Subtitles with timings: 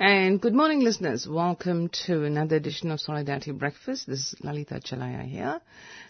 [0.00, 1.28] And good morning, listeners.
[1.28, 4.08] Welcome to another edition of Solidarity Breakfast.
[4.08, 5.60] This is Lalita Chalaya here,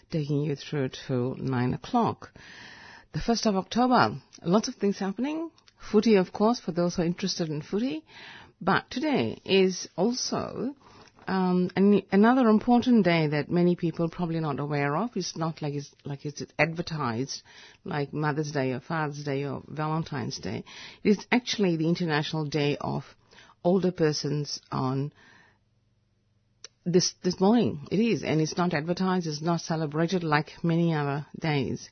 [0.09, 2.31] taking you through to 9 o'clock.
[3.13, 5.51] The 1st of October, lots of things happening.
[5.77, 8.03] Footy, of course, for those who are interested in footy.
[8.59, 10.73] But today is also
[11.27, 15.11] um, an, another important day that many people probably not aware of.
[15.15, 17.43] It's not like it's like it's advertised
[17.83, 20.63] like Mother's Day or Father's Day or Valentine's Day.
[21.03, 23.03] It's actually the International Day of
[23.65, 25.11] Older Persons on
[26.85, 27.87] this this morning.
[27.91, 29.25] It is, and it's not advertised.
[29.27, 31.89] It's not celebrated like many other days.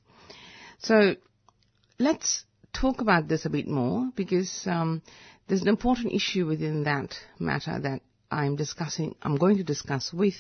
[0.78, 1.16] So
[2.00, 5.02] let's talk about this a bit more because um,
[5.48, 10.36] there's an important issue within that matter that I'm discussing, I'm going to discuss with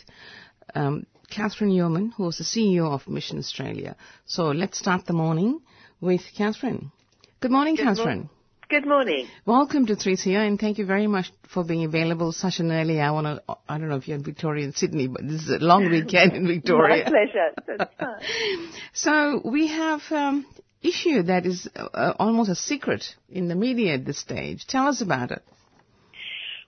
[0.75, 3.95] um, Catherine Yeoman, who is the CEO of Mission Australia.
[4.25, 5.61] So let's start the morning
[5.99, 6.91] with Catherine.
[7.39, 8.29] Good morning, Good Catherine.
[8.73, 9.27] Good morning.
[9.45, 13.19] Welcome to 3CR and thank you very much for being available such an early hour.
[13.19, 15.63] On a, I don't know if you're in Victoria and Sydney, but this is a
[15.63, 17.03] long weekend in Victoria.
[17.03, 18.17] My pleasure.
[18.93, 20.47] So we have um,
[20.81, 24.65] issue that is uh, almost a secret in the media at this stage.
[24.65, 25.43] Tell us about it.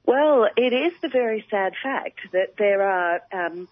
[0.06, 3.68] Well, it is the very sad fact that there are um,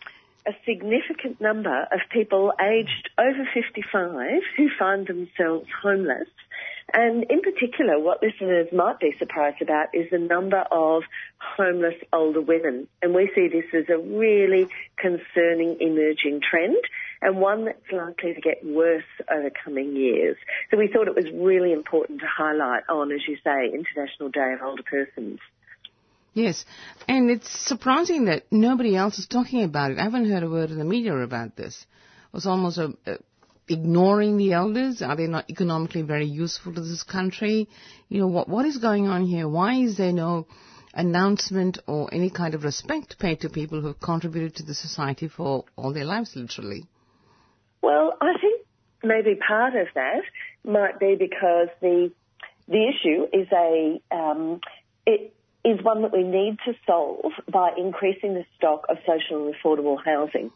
[0.47, 6.27] a significant number of people aged over 55 who find themselves homeless.
[6.91, 11.03] And in particular, what listeners might be surprised about is the number of
[11.39, 12.87] homeless older women.
[13.01, 14.67] And we see this as a really
[14.97, 16.77] concerning emerging trend
[17.21, 20.35] and one that's likely to get worse over coming years.
[20.69, 24.53] So we thought it was really important to highlight on, as you say, International Day
[24.53, 25.39] of Older Persons.
[26.33, 26.65] Yes,
[27.07, 29.99] and it's surprising that nobody else is talking about it.
[29.99, 31.75] I haven't heard a word in the media about this.
[31.75, 33.17] It was almost a, a
[33.67, 35.01] ignoring the elders?
[35.01, 37.69] Are they not economically very useful to this country?
[38.09, 39.47] You know, what, what is going on here?
[39.47, 40.47] Why is there no
[40.93, 45.27] announcement or any kind of respect paid to people who have contributed to the society
[45.27, 46.85] for all their lives, literally?
[47.81, 48.65] Well, I think
[49.03, 50.21] maybe part of that
[50.63, 52.11] might be because the
[52.67, 54.61] the issue is a um,
[55.05, 55.33] it,
[55.65, 59.97] is one that we need to solve by increasing the stock of social and affordable
[60.03, 60.51] housing.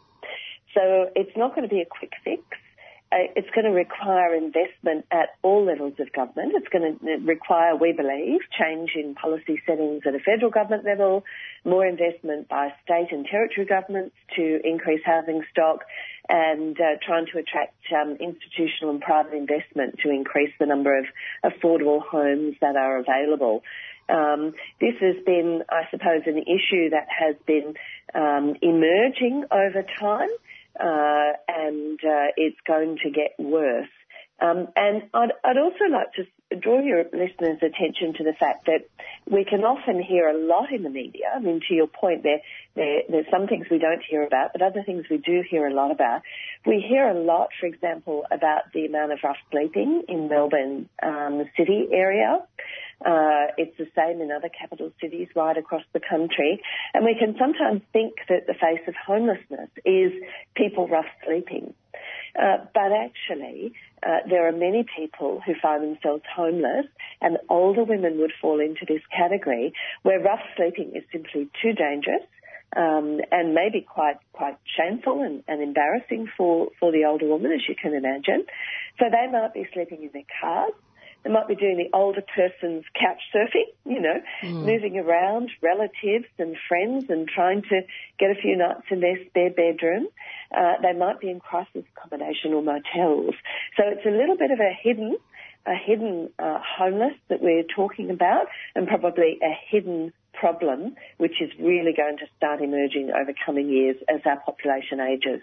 [0.74, 2.44] So it's not going to be a quick fix.
[3.10, 6.52] Uh, it's going to require investment at all levels of government.
[6.56, 11.24] It's going to require, we believe, change in policy settings at a federal government level,
[11.64, 15.86] more investment by state and territory governments to increase housing stock,
[16.28, 21.06] and uh, trying to attract um, institutional and private investment to increase the number of
[21.46, 23.64] affordable homes that are available.
[24.10, 27.76] Um, this has been, I suppose, an issue that has been
[28.14, 30.30] um, emerging over time,
[30.80, 33.90] uh, and uh, it's going to get worse.
[34.40, 38.88] Um, and I'd, I'd, also like to draw your listeners' attention to the fact that
[39.26, 41.32] we can often hear a lot in the media.
[41.36, 42.42] I mean, to your point, there,
[42.76, 45.74] there, there's some things we don't hear about, but other things we do hear a
[45.74, 46.22] lot about.
[46.68, 51.44] We hear a lot, for example, about the amount of rough sleeping in Melbourne um,
[51.58, 52.40] city area.
[53.06, 56.62] Uh, it's the same in other capital cities right across the country.
[56.94, 60.12] And we can sometimes think that the face of homelessness is
[60.56, 61.74] people rough sleeping.
[62.38, 63.74] Uh, but actually,
[64.06, 66.86] uh, there are many people who find themselves homeless,
[67.22, 72.24] and older women would fall into this category where rough sleeping is simply too dangerous.
[72.76, 77.62] Um, and maybe quite quite shameful and, and embarrassing for, for the older woman, as
[77.68, 78.46] you can imagine.
[79.00, 80.74] So they might be sleeping in their cars,
[81.24, 84.66] they might be doing the older person's couch surfing, you know, mm.
[84.66, 87.82] moving around relatives and friends and trying to
[88.20, 90.08] get a few nights in their spare bedroom.
[90.56, 93.36] Uh, they might be in crisis accommodation or motels.
[93.76, 95.18] So it's a little bit of a hidden,
[95.66, 98.46] a hidden uh, homeless that we're talking about
[98.76, 103.96] and probably a hidden problem which is really going to start emerging over coming years
[104.10, 105.42] as our population ages.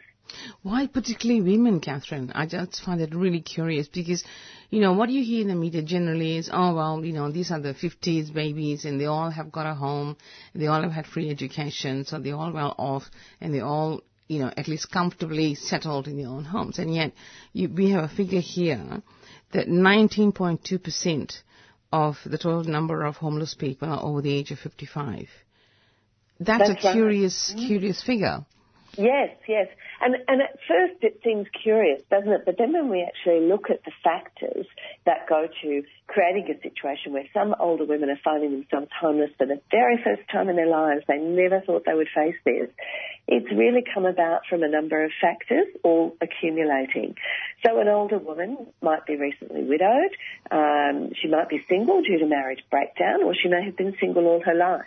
[0.62, 2.32] Why particularly women, Catherine?
[2.34, 4.24] I just find it really curious because,
[4.70, 7.50] you know, what you hear in the media generally is, oh, well, you know, these
[7.50, 10.16] are the 50s babies and they all have got a home,
[10.54, 13.04] they all have had free education, so they're all well off
[13.40, 16.78] and they all, you know, at least comfortably settled in their own homes.
[16.78, 17.12] And yet,
[17.52, 19.02] you, we have a figure here
[19.52, 21.42] that 19.2%
[21.94, 25.28] of the total number of homeless people over the age of 55.
[26.40, 27.66] That's, That's a curious, right.
[27.68, 28.44] curious figure.
[28.98, 29.68] Yes, yes.
[30.00, 32.42] And, and at first it seems curious, doesn't it?
[32.44, 34.66] But then when we actually look at the factors
[35.06, 39.46] that go to creating a situation where some older women are finding themselves homeless for
[39.46, 42.70] the very first time in their lives, they never thought they would face this.
[43.26, 47.14] It's really come about from a number of factors all accumulating.
[47.64, 50.12] So an older woman might be recently widowed,
[50.50, 54.26] um, she might be single due to marriage breakdown, or she may have been single
[54.26, 54.82] all her life.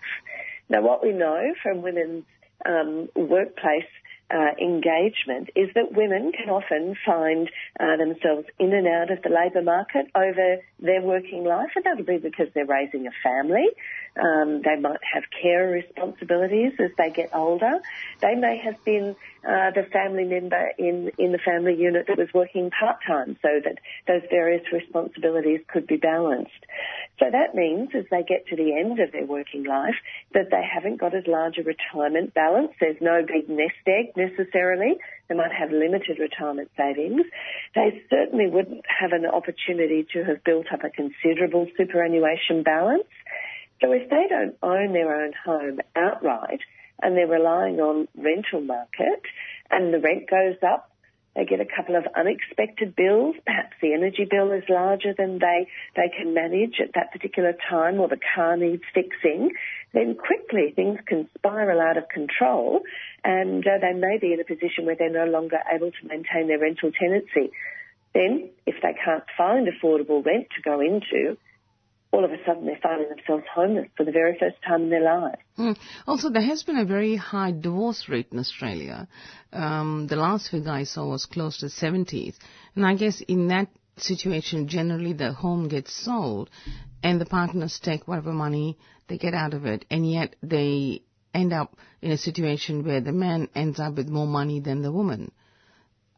[0.70, 2.26] Now what we know from women's
[2.66, 3.86] um, workplace
[4.30, 7.50] uh, engagement is that women can often find
[7.80, 12.04] uh, themselves in and out of the labour market over their working life, and that'll
[12.04, 13.68] be because they're raising a family.
[14.20, 17.80] Um, they might have care responsibilities as they get older.
[18.22, 22.28] They may have been uh, the family member in, in the family unit that was
[22.34, 23.78] working part time so that
[24.08, 26.66] those various responsibilities could be balanced.
[27.20, 29.96] So that means as they get to the end of their working life
[30.34, 32.72] that they haven't got as large a retirement balance.
[32.80, 34.98] There's no big nest egg necessarily.
[35.28, 37.26] They might have limited retirement savings.
[37.76, 43.08] They certainly wouldn't have an opportunity to have built up a considerable superannuation balance.
[43.82, 46.62] So if they don't own their own home outright,
[47.02, 49.22] and they're relying on rental market
[49.70, 50.92] and the rent goes up,
[51.36, 55.68] they get a couple of unexpected bills, perhaps the energy bill is larger than they,
[55.96, 59.52] they can manage at that particular time or the car needs fixing,
[59.94, 62.82] then quickly things can spiral out of control
[63.24, 66.48] and uh, they may be in a position where they're no longer able to maintain
[66.48, 67.52] their rental tenancy.
[68.16, 71.38] Then, if they can't find affordable rent to go into,
[72.12, 75.04] all of a sudden they're finding themselves homeless for the very first time in their
[75.04, 75.42] lives.
[75.58, 75.78] Mm.
[76.08, 79.08] Also, there has been a very high divorce rate in Australia.
[79.52, 82.36] Um, the last figure I saw was close to 70s.
[82.76, 83.68] And I guess in that
[83.98, 86.50] situation, generally the home gets sold
[87.04, 88.78] and the partners take whatever money
[89.08, 89.86] they get out of it.
[89.90, 94.28] And yet they end up in a situation where the man ends up with more
[94.28, 95.32] money than the woman.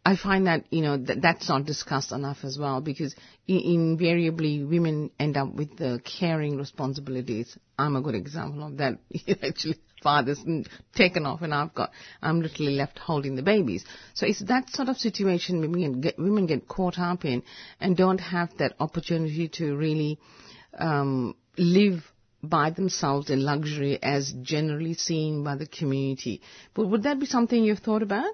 [0.06, 3.16] I find that you know th- that's not discussed enough as well because
[3.48, 7.57] invariably women end up with the caring responsibilities.
[7.78, 9.00] I'm a good example of that.
[9.44, 10.44] Actually, father's
[10.96, 11.92] taken off and I've got
[12.22, 13.84] I'm literally left holding the babies.
[14.13, 17.44] So it's that sort of situation women get women get caught up in
[17.80, 20.19] and don't have that opportunity to really
[20.78, 22.04] um, live
[22.42, 26.42] by themselves in luxury as generally seen by the community.
[26.74, 28.34] But would that be something you've thought about?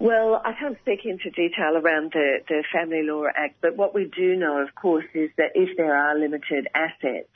[0.00, 4.06] Well, I can't speak into detail around the, the Family Law Act, but what we
[4.06, 7.28] do know, of course, is that if there are limited assets,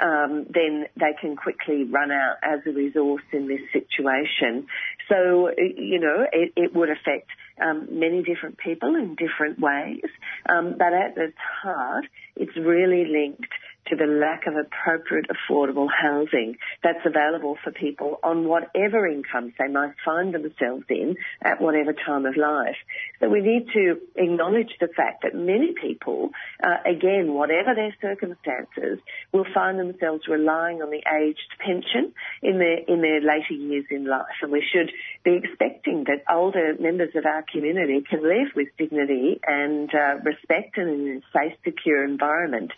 [0.00, 4.66] um, then they can quickly run out as a resource in this situation.
[5.10, 7.28] So, you know, it, it would affect
[7.62, 10.08] um, many different people in different ways,
[10.48, 13.52] um, but at its heart, it's really linked
[13.88, 19.68] to the lack of appropriate affordable housing that's available for people on whatever incomes they
[19.68, 22.76] might find themselves in at whatever time of life.
[23.20, 26.30] So we need to acknowledge the fact that many people,
[26.62, 28.98] uh, again, whatever their circumstances,
[29.32, 32.12] will find themselves relying on the aged pension
[32.42, 34.90] in their in their later years in life, and we should
[35.26, 40.78] be expecting that older members of our community can live with dignity and uh, respect
[40.78, 42.70] and in a safe, secure environment.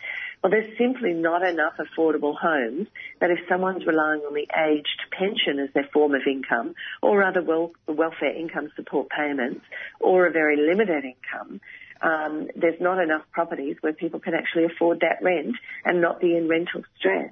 [0.42, 2.88] Well, there's simply not enough affordable homes
[3.20, 7.42] that if someone's relying on the aged pension as their form of income or other
[7.42, 9.60] wel- welfare income support payments
[10.00, 11.60] or a very limited income,
[12.00, 16.34] um, there's not enough properties where people can actually afford that rent and not be
[16.34, 17.30] in rental stress.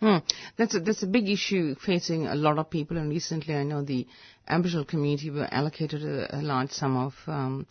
[0.00, 0.18] Hmm.
[0.56, 2.96] That's a, that's a big issue facing a lot of people.
[2.96, 4.06] And recently, I know the
[4.46, 7.66] Aboriginal community were allocated a, a large sum of um,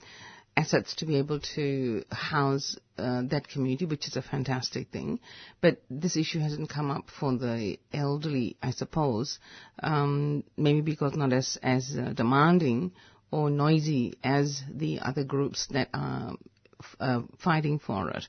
[0.57, 5.19] assets to be able to house uh, that community, which is a fantastic thing.
[5.61, 9.39] But this issue hasn't come up for the elderly, I suppose,
[9.81, 12.91] um, maybe because not as as uh, demanding
[13.31, 16.33] or noisy as the other groups that are
[16.81, 18.27] f- uh, fighting for it.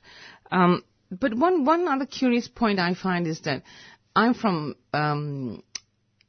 [0.51, 3.63] Um, but one one other curious point I find is that
[4.19, 5.63] I'm from um,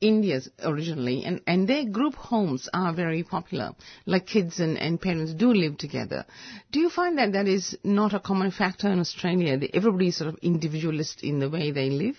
[0.01, 3.73] India originally, and, and their group homes are very popular.
[4.07, 6.25] Like kids and, and parents do live together.
[6.71, 9.59] Do you find that that is not a common factor in Australia?
[9.75, 12.17] Everybody sort of individualist in the way they live?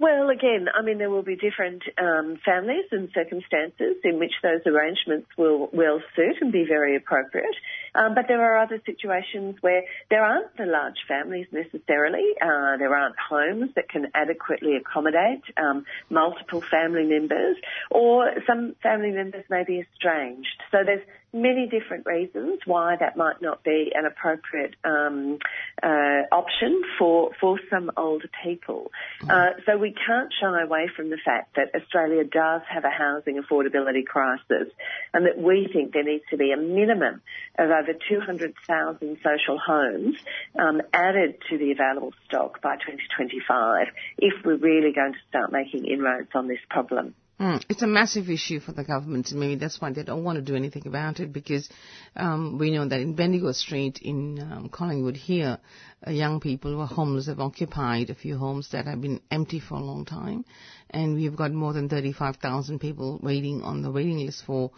[0.00, 4.60] Well, again, I mean, there will be different um, families and circumstances in which those
[4.64, 7.56] arrangements will, will suit and be very appropriate.
[7.96, 12.22] Um, but there are other situations where there aren't the large families necessarily.
[12.40, 17.56] Uh, there aren't homes that can adequately accommodate um, multiple family members,
[17.90, 20.62] or some family members may be estranged.
[20.70, 25.38] So there's many different reasons why that might not be an appropriate um,
[25.82, 28.90] uh, option for for some older people.
[29.22, 29.30] Mm.
[29.30, 33.40] Uh, so we can't shy away from the fact that Australia does have a housing
[33.42, 34.72] affordability crisis,
[35.12, 37.20] and that we think there needs to be a minimum
[37.58, 40.16] of over 200,000 social homes
[40.58, 45.84] um, added to the available stock by 2025 if we're really going to start making
[45.84, 47.14] inroads on this problem.
[47.40, 49.30] Mm, it's a massive issue for the government.
[49.32, 51.68] Maybe that's why they don't want to do anything about it because
[52.16, 55.58] um, we know that in Bendigo Street in um, Collingwood here,
[56.04, 59.60] uh, young people who are homeless have occupied a few homes that have been empty
[59.60, 60.44] for a long time,
[60.90, 64.72] and we've got more than 35,000 people waiting on the waiting list for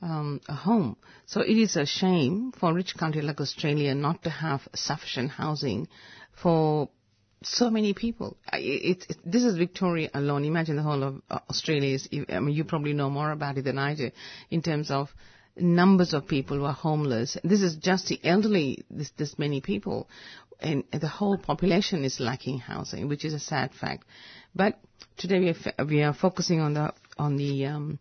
[0.00, 0.96] um, a home.
[1.26, 5.32] So it is a shame for a rich country like Australia not to have sufficient
[5.32, 5.88] housing
[6.40, 6.90] for
[7.46, 8.36] so many people.
[8.52, 10.44] It, this is Victoria alone.
[10.44, 13.62] Imagine the whole of uh, Australia is, I mean, you probably know more about it
[13.62, 14.10] than I do
[14.50, 15.10] in terms of
[15.56, 17.36] numbers of people who are homeless.
[17.44, 20.08] This is just the elderly, this, this many people.
[20.60, 24.04] And the whole population is lacking housing, which is a sad fact.
[24.54, 24.78] But
[25.16, 27.98] today we are, we are focusing on the, on the, um,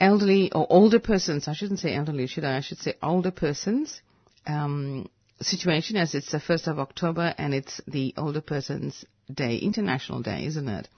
[0.00, 1.48] elderly or older persons.
[1.48, 2.58] I shouldn't say elderly, should I?
[2.58, 4.00] I should say older persons,
[4.46, 5.08] um,
[5.44, 10.46] situation as it's the 1st of October and it's the Older Persons Day, International Day,
[10.46, 10.88] isn't it?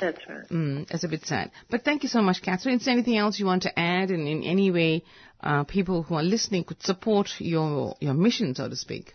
[0.00, 0.48] That's right.
[0.48, 1.50] Mm, it's a bit sad.
[1.70, 2.76] But thank you so much, Catherine.
[2.76, 5.04] Is there anything else you want to add and in any way
[5.40, 9.14] uh, people who are listening could support your, your mission, so to speak?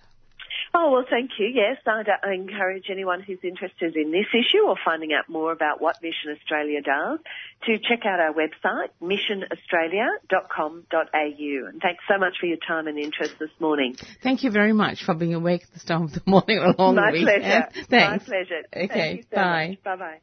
[0.76, 1.46] Oh, well, thank you.
[1.54, 5.80] Yes, I'd uh, encourage anyone who's interested in this issue or finding out more about
[5.82, 7.20] what Mission Australia does
[7.68, 11.68] to check out our website, missionaustralia.com.au.
[11.70, 13.96] And thanks so much for your time and interest this morning.
[14.24, 16.96] Thank you very much for being awake at the start of the morning or long
[16.96, 17.44] My weekend.
[17.44, 17.68] pleasure.
[17.90, 18.28] Thanks.
[18.28, 18.64] My pleasure.
[18.76, 19.78] Okay, so bye.
[19.84, 20.18] Bye bye.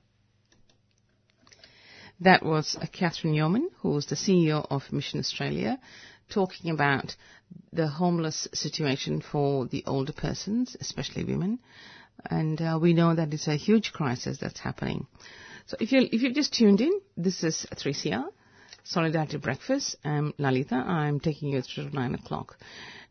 [2.23, 5.78] That was Catherine Yeoman, who was the CEO of Mission Australia,
[6.28, 7.14] talking about
[7.73, 11.59] the homeless situation for the older persons, especially women.
[12.26, 15.07] And uh, we know that it's a huge crisis that's happening.
[15.66, 18.25] So if you if you've just tuned in, this is 3CR
[18.85, 19.97] Solidarity Breakfast.
[20.04, 20.75] I'm Lalita.
[20.75, 22.57] I'm taking you through nine o'clock.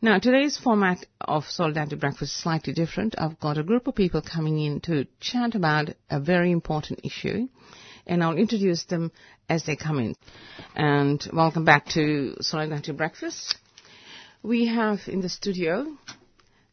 [0.02, 3.16] Now today's format of Solidarity Breakfast is slightly different.
[3.18, 7.48] I've got a group of people coming in to chat about a very important issue
[8.06, 9.12] and I'll introduce them
[9.48, 10.16] as they come in.
[10.76, 13.56] And welcome back to Solidarity Breakfast.
[14.42, 15.98] We have in the studio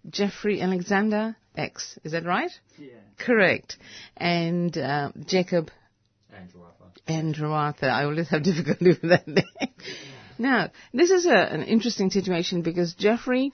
[0.09, 1.99] Jeffrey Alexander X.
[2.05, 2.51] Is that right?
[2.79, 2.91] Yeah.
[3.19, 3.77] Correct.
[4.17, 5.71] And uh, Jacob
[6.33, 7.01] Andrew Arthur.
[7.09, 7.89] Andrew Arthur.
[7.89, 9.75] I always have difficulty with that name.
[10.39, 13.53] Now, this is a, an interesting situation because Jeffrey,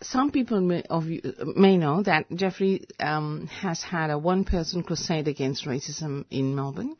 [0.00, 1.20] some people may, of you,
[1.56, 6.96] may know that Jeffrey um, has had a one-person crusade against racism in Melbourne,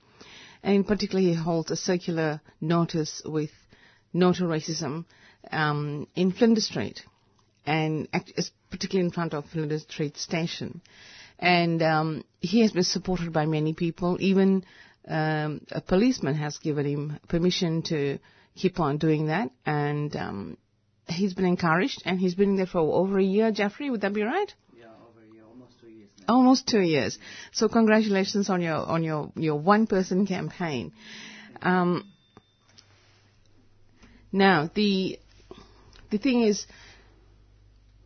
[0.62, 3.50] and in particular, he holds a circular notice with
[4.12, 5.04] no to racism
[5.50, 7.02] um, in Flinders Street,
[7.66, 8.32] and act-
[8.70, 10.80] particularly in front of Flinders Street Station.
[11.38, 14.16] And um, he has been supported by many people.
[14.20, 14.64] Even
[15.08, 18.18] um, a policeman has given him permission to
[18.56, 20.56] keep on doing that, and um,
[21.08, 23.52] he's been encouraged, and he's been there for over a year.
[23.52, 24.52] Jeffrey, would that be right?
[24.72, 26.34] Yeah, over a year, almost two years now.
[26.34, 27.18] Almost two years.
[27.52, 30.92] So congratulations on your on your your one person campaign.
[31.60, 32.10] Um,
[34.32, 35.18] now the
[36.14, 36.64] the thing is,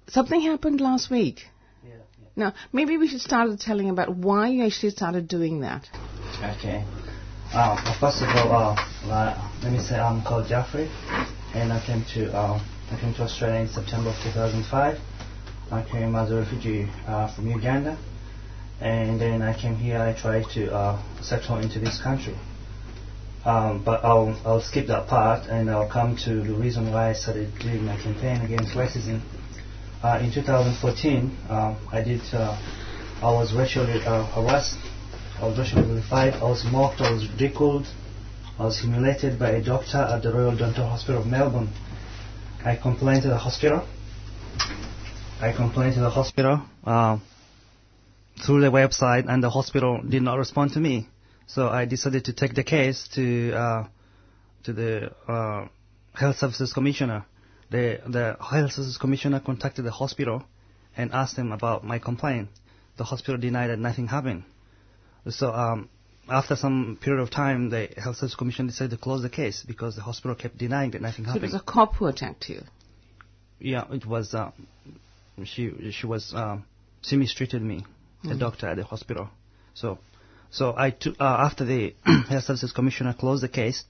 [0.09, 1.43] something happened last week.
[1.87, 2.29] Yeah, yeah.
[2.37, 5.87] Now maybe we should start with telling about why you actually started doing that.
[6.57, 6.85] Okay.
[7.53, 10.89] Uh, well, first of all, uh, uh, let me say I'm called Jeffrey,
[11.55, 12.59] and I came to uh,
[12.93, 14.99] I came to Australia in September of 2005.
[15.71, 17.99] I came as a refugee uh, from Uganda,
[18.81, 19.99] and then I came here.
[20.01, 22.37] I tried to uh, settle into this country.
[23.45, 27.13] Um, but I'll, I'll skip that part and I'll come to the reason why I
[27.13, 29.23] started doing my campaign against racism.
[30.03, 32.21] Uh, in 2014, um, I did.
[32.33, 32.57] Uh,
[33.21, 34.79] I was racially uh, harassed.
[35.41, 36.35] I was racially vilified.
[36.35, 37.01] I was mocked.
[37.01, 37.87] I was ridiculed.
[38.59, 41.71] I was humiliated by a doctor at the Royal Dental Hospital of Melbourne.
[42.65, 43.87] I complained to the hospital.
[45.41, 47.19] I complained to the hospital uh,
[48.45, 51.09] through the website, and the hospital did not respond to me.
[51.49, 53.87] So I decided to take the case to uh,
[54.65, 55.69] to the uh,
[56.15, 57.25] Health Services Commissioner.
[57.71, 60.45] The the Health Services Commissioner contacted the hospital
[60.95, 62.51] and asked them about my complaint.
[62.99, 64.45] The hospital denied that nothing happened.
[65.31, 65.89] So um,
[66.29, 69.97] after some period of time, the Health Services Commission decided to close the case because
[69.97, 71.43] the hospital kept denying that nothing happened.
[71.43, 72.63] So it was a cop who attacked you.
[73.59, 74.35] Yeah, it was.
[74.35, 74.51] Uh,
[75.45, 76.67] she she was um,
[77.01, 77.87] she mistreated me,
[78.23, 79.31] the doctor at the hospital.
[79.73, 79.99] So
[80.51, 81.95] so I took uh, after the
[82.29, 83.85] health services commissioner closed the case.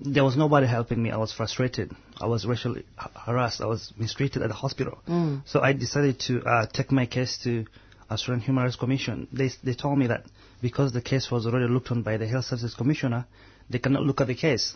[0.00, 1.10] there was nobody helping me.
[1.10, 1.90] I was frustrated.
[2.20, 2.84] I was racially
[3.26, 3.60] harassed.
[3.60, 4.98] I was mistreated at the hospital.
[5.46, 7.64] So I decided to uh, take my case to
[8.10, 9.26] Australian Human Rights Commission.
[9.32, 10.24] They they told me that
[10.62, 13.26] because the case was already looked on by the Health Services Commissioner,
[13.70, 14.74] they cannot look at the case.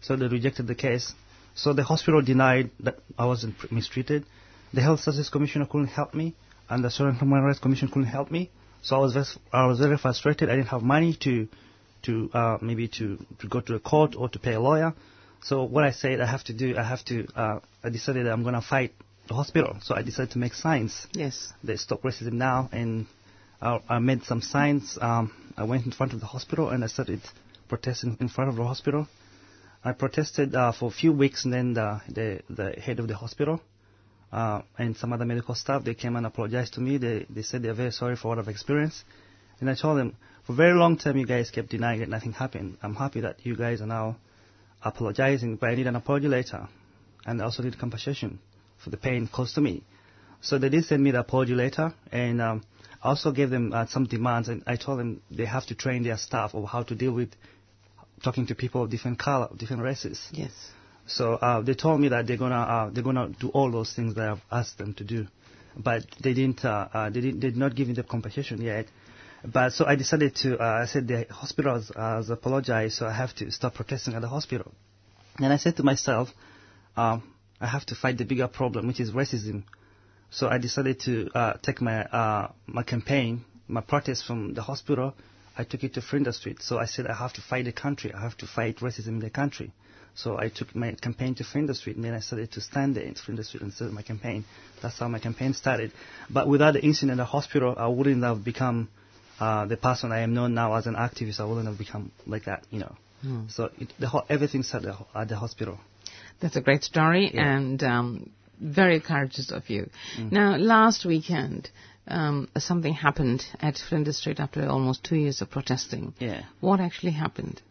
[0.00, 1.12] So they rejected the case.
[1.54, 4.24] So the hospital denied that I wasn't mistreated.
[4.74, 6.34] The Health Services Commissioner couldn't help me,
[6.68, 8.50] and the Australian Human Rights Commission couldn't help me.
[8.82, 10.50] So I was very, I was very frustrated.
[10.50, 11.48] I didn't have money to
[12.02, 14.92] to uh, maybe to, to go to a court or to pay a lawyer.
[15.42, 18.42] So what I said I have to do, I have to, uh, I decided I'm
[18.42, 18.92] going to fight
[19.28, 19.76] the hospital.
[19.82, 21.06] So I decided to make signs.
[21.12, 21.52] Yes.
[21.62, 23.06] They stop racism now, and
[23.60, 24.98] I, I made some signs.
[25.00, 27.20] Um, I went in front of the hospital and I started
[27.68, 29.06] protesting in front of the hospital.
[29.84, 33.16] I protested uh, for a few weeks, and then the, the, the head of the
[33.16, 33.60] hospital
[34.32, 36.96] uh, and some other medical staff, they came and apologized to me.
[36.96, 39.04] They, they said they're very sorry for what I've experienced.
[39.60, 42.32] And I told them, for a very long time, you guys kept denying that nothing
[42.32, 42.78] happened.
[42.82, 44.16] I'm happy that you guys are now
[44.82, 46.66] apologizing, but I need an apology later.
[47.26, 48.40] And I also need compensation
[48.82, 49.84] for the pain caused to me.
[50.40, 52.64] So they did send me the apology letter, and um,
[53.02, 56.02] I also gave them uh, some demands, and I told them they have to train
[56.02, 57.30] their staff of how to deal with
[58.24, 60.28] talking to people of different color, different races.
[60.32, 60.50] Yes.
[61.14, 64.14] So uh, they told me that they're gonna uh, they're gonna do all those things
[64.14, 65.26] that I've asked them to do,
[65.76, 68.86] but they didn't uh, uh, they didn't they did not give me the compensation yet.
[69.44, 73.34] But so I decided to uh, I said the hospital has, apologized, so I have
[73.36, 74.72] to stop protesting at the hospital.
[75.38, 76.30] And I said to myself,
[76.96, 77.22] um,
[77.60, 79.64] I have to fight the bigger problem, which is racism.
[80.30, 85.14] So I decided to uh, take my my campaign, my protest from the hospital.
[85.58, 86.62] I took it to Flinders Street.
[86.62, 88.14] So I said I have to fight the country.
[88.14, 89.72] I have to fight racism in the country.
[90.14, 93.04] So I took my campaign to Flinders Street, and then I started to stand there
[93.04, 94.44] in Flinders Street and started my campaign.
[94.82, 95.92] That's how my campaign started.
[96.28, 98.88] But without the incident in the hospital, I wouldn't have become
[99.40, 101.40] uh, the person I am known now as an activist.
[101.40, 102.96] I wouldn't have become like that, you know.
[103.48, 105.78] So it, the ho- everything started at the- at the hospital.
[106.40, 107.54] That's a great story Yeah.
[107.56, 109.88] and um, very courageous of you.
[110.18, 110.32] Mm.
[110.32, 111.70] Now, last weekend,
[112.08, 116.14] um, something happened at Flinders Street after almost two years of protesting.
[116.18, 116.42] Yeah.
[116.60, 117.62] What actually happened?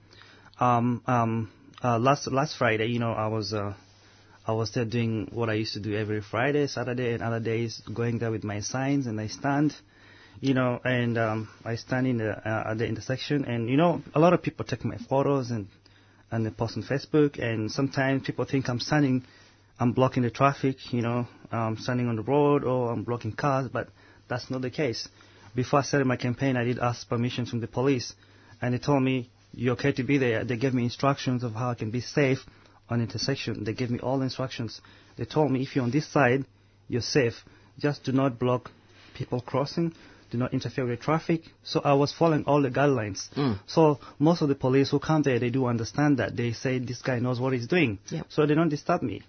[0.60, 1.52] um, um,
[1.84, 3.74] uh, last last Friday, you know, I was uh,
[4.46, 7.82] I was there doing what I used to do every Friday, Saturday, and other days,
[7.94, 9.76] going there with my signs and I stand,
[10.40, 14.02] you know, and um, I stand in the uh, at the intersection, and you know,
[14.14, 15.68] a lot of people take my photos and
[16.32, 19.24] and they post on Facebook, and sometimes people think I'm standing,
[19.80, 23.68] I'm blocking the traffic, you know, I'm standing on the road or I'm blocking cars,
[23.72, 23.90] but
[24.30, 25.10] that's not the case.
[25.54, 28.14] Before I started my campaign, I did ask permission from the police,
[28.62, 30.44] and they told me you're okay to be there.
[30.44, 32.40] They gave me instructions of how I can be safe
[32.90, 33.64] on intersection.
[33.64, 34.82] They gave me all the instructions.
[35.18, 36.46] They told me if you're on this side,
[36.88, 37.34] you're safe.
[37.80, 38.72] Just do not block
[39.16, 39.94] people crossing.
[40.30, 41.42] Do not interfere with traffic.
[41.64, 43.30] So I was following all the guidelines.
[43.36, 43.60] Mm.
[43.68, 46.38] So most of the police who come there, they do understand that.
[46.38, 48.00] They say this guy knows what he's doing.
[48.10, 48.28] Yep.
[48.30, 49.24] So they don't disturb me.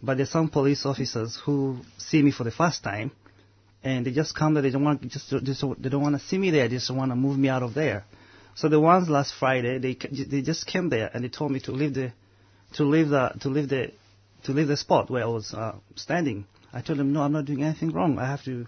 [0.00, 3.10] But there's some police officers who see me for the first time,
[3.82, 4.62] and they just come there.
[4.62, 6.68] They don't want just, just they don't want to see me there.
[6.68, 8.04] They just want to move me out of there.
[8.56, 11.72] So the ones last Friday, they they just came there and they told me to
[11.72, 12.12] leave the
[12.74, 13.92] to leave the to leave the
[14.44, 16.46] to leave the spot where I was uh, standing.
[16.72, 18.18] I told them no, I'm not doing anything wrong.
[18.18, 18.66] I have to.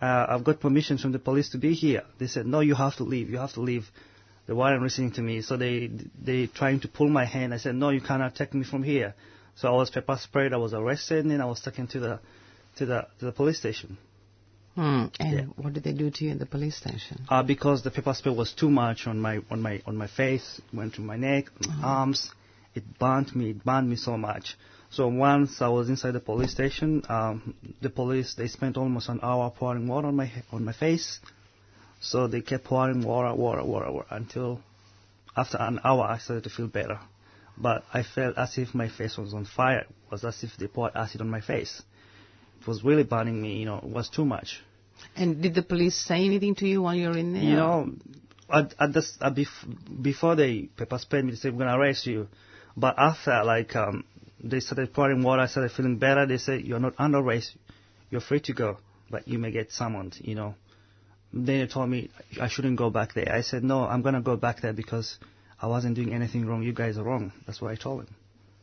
[0.00, 2.02] Uh, I've got permission from the police to be here.
[2.18, 3.30] They said no, you have to leave.
[3.30, 3.86] You have to leave.
[4.46, 5.90] They weren't listening to me, so they
[6.22, 7.54] they trying to pull my hand.
[7.54, 9.14] I said no, you cannot take me from here.
[9.56, 10.52] So I was pepper sprayed.
[10.52, 12.20] I was arrested, and then I was taken to the
[12.76, 13.96] to the to the police station.
[14.74, 15.06] Hmm.
[15.20, 15.44] And Yeah.
[15.56, 17.24] what did they do to you in the police station?
[17.28, 20.60] Uh, because the pepper spray was too much on my on my on my face,
[20.72, 22.30] went to my neck, my arms.
[22.74, 23.50] It burnt me.
[23.50, 24.56] It burned me so much.
[24.90, 29.20] So once I was inside the police station, um, the police they spent almost an
[29.22, 31.20] hour pouring water on my on my face.
[32.00, 34.60] So they kept pouring water, water, water, water until
[35.36, 36.98] after an hour I started to feel better.
[37.56, 39.80] But I felt as if my face was on fire.
[39.88, 41.82] It was as if they poured acid on my face.
[42.66, 43.58] Was really burning me.
[43.58, 44.62] You know, it was too much.
[45.16, 47.42] And did the police say anything to you while you were in there?
[47.42, 47.92] You know,
[48.50, 51.76] at, at this, at bef- before they pepper sprayed me, they said, we're going to
[51.78, 52.28] arrest you.
[52.76, 54.04] But after, like, um,
[54.42, 56.26] they started pouring water, I started feeling better.
[56.26, 57.56] They said, you're not under arrest.
[58.10, 58.78] You're free to go,
[59.10, 60.54] but you may get summoned, you know.
[61.32, 63.32] Then they told me I shouldn't go back there.
[63.32, 65.18] I said, no, I'm going to go back there because
[65.60, 66.62] I wasn't doing anything wrong.
[66.62, 67.32] You guys are wrong.
[67.46, 68.14] That's what I told them.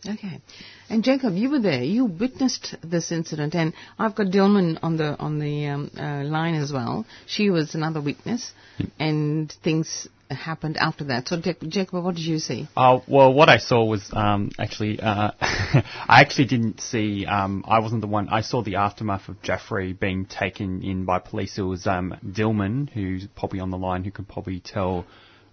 [0.08, 0.42] Okay.
[0.90, 1.84] And Jacob, you were there.
[1.84, 6.56] You witnessed this incident, and I've got Dilman on the on the um, uh, line
[6.56, 7.06] as well.
[7.28, 8.52] She was another witness,
[9.00, 11.28] and things happened after that.
[11.28, 12.68] So, Jac- Jacob, what did you see?
[12.76, 15.84] Uh, well, what I saw was um, actually, uh, I
[16.22, 17.26] actually didn't see.
[17.26, 18.30] Um, I wasn't the one.
[18.30, 21.58] I saw the aftermath of Jeffrey being taken in by police.
[21.58, 25.06] It was um, Dillman, who's probably on the line, who could probably tell,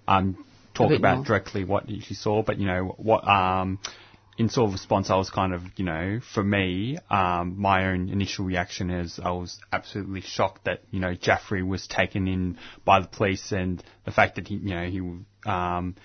[0.06, 1.26] um, talk about more.
[1.26, 3.26] directly what she saw, but you know what.
[3.28, 3.78] Um,
[4.38, 8.08] in sort of response, I was kind of, you know, for me, um, my own
[8.08, 13.00] initial reaction is I was absolutely shocked that, you know, Jeffrey was taken in by
[13.00, 15.00] the police and the fact that he, you know, he,
[15.50, 15.96] um,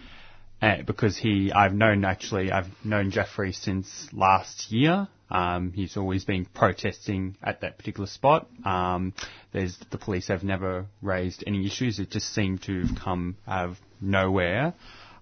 [0.64, 5.08] uh, because he, I've known actually, I've known Jeffrey since last year.
[5.30, 8.48] Um, he's always been protesting at that particular spot.
[8.66, 9.14] Um,
[9.52, 12.00] there's the police have never raised any issues.
[12.00, 14.74] It just seemed to have come out of nowhere.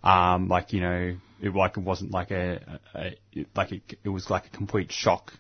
[0.03, 3.15] Um, like you know, it like it wasn't like a, a,
[3.55, 5.31] like it, it was like a complete shock,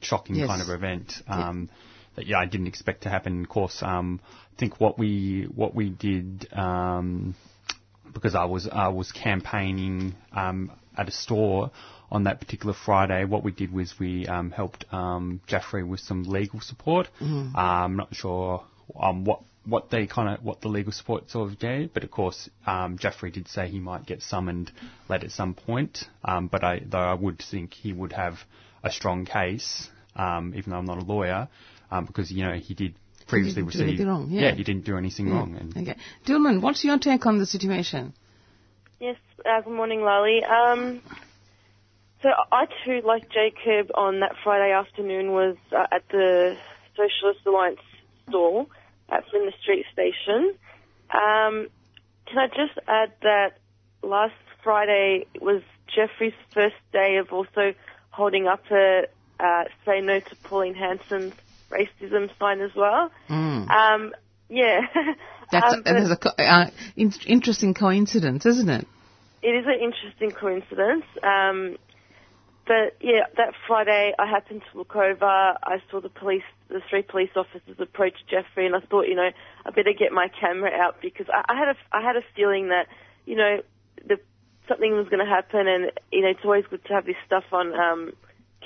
[0.00, 0.48] shocking Yes.
[0.48, 1.14] kind of event.
[1.28, 1.70] Um,
[2.16, 3.42] that yeah, I didn't expect to happen.
[3.42, 4.20] Of course, um,
[4.52, 6.48] I think what we what we did.
[6.52, 7.34] Um,
[8.12, 11.70] because I was I was campaigning um, at a store
[12.10, 13.24] on that particular Friday.
[13.24, 17.08] What we did was we um, helped um, Jeffrey with some legal support.
[17.20, 18.64] Um, I'm not sure
[19.00, 22.10] um, what what they kind of what the legal support sort of gave, but of
[22.10, 24.72] course um, Jeffrey did say he might get summoned
[25.08, 26.04] late at some point.
[26.24, 28.38] Um, but I though I would think he would have
[28.82, 31.48] a strong case, um, even though I'm not a lawyer,
[31.90, 32.94] um, because you know he did
[33.26, 34.54] previously didn't receive anything wrong, yeah.
[34.54, 35.56] he didn't do anything wrong.
[35.56, 35.98] And Okay.
[36.26, 38.14] Dillman, what's your take on the situation?
[38.98, 40.42] Yes, uh, good morning, Lally.
[40.42, 41.00] Um,
[42.22, 46.56] so I too, like Jacob, on that Friday afternoon was uh, at the
[46.96, 47.80] Socialist Alliance
[48.28, 48.68] stall
[49.10, 50.54] at Flinders Street Station.
[51.12, 51.68] Um,
[52.26, 53.58] can I just add that
[54.02, 55.62] last Friday was
[55.94, 57.74] Jeffrey's first day of also
[58.10, 59.02] holding up a
[59.40, 61.34] uh, "Say No to Pauline Hanson's
[61.70, 63.10] racism" sign as well.
[63.28, 64.12] Um,
[64.48, 64.80] yeah.
[65.52, 68.86] That's, Um, but- there's a uh, in- interesting coincidence, isn't it?
[69.42, 71.04] it is an interesting coincidence.
[71.22, 71.76] Um,
[72.66, 75.24] but yeah, that Friday I happened to look over.
[75.24, 79.30] I saw the police, the three police officers approached Jeffrey, and I thought, you know,
[79.66, 82.68] I better get my camera out because I, I had a, I had a feeling
[82.68, 82.86] that,
[83.26, 83.62] you know,
[84.06, 84.18] the
[84.68, 87.44] something was going to happen, and you know, it's always good to have this stuff
[87.52, 88.12] on um,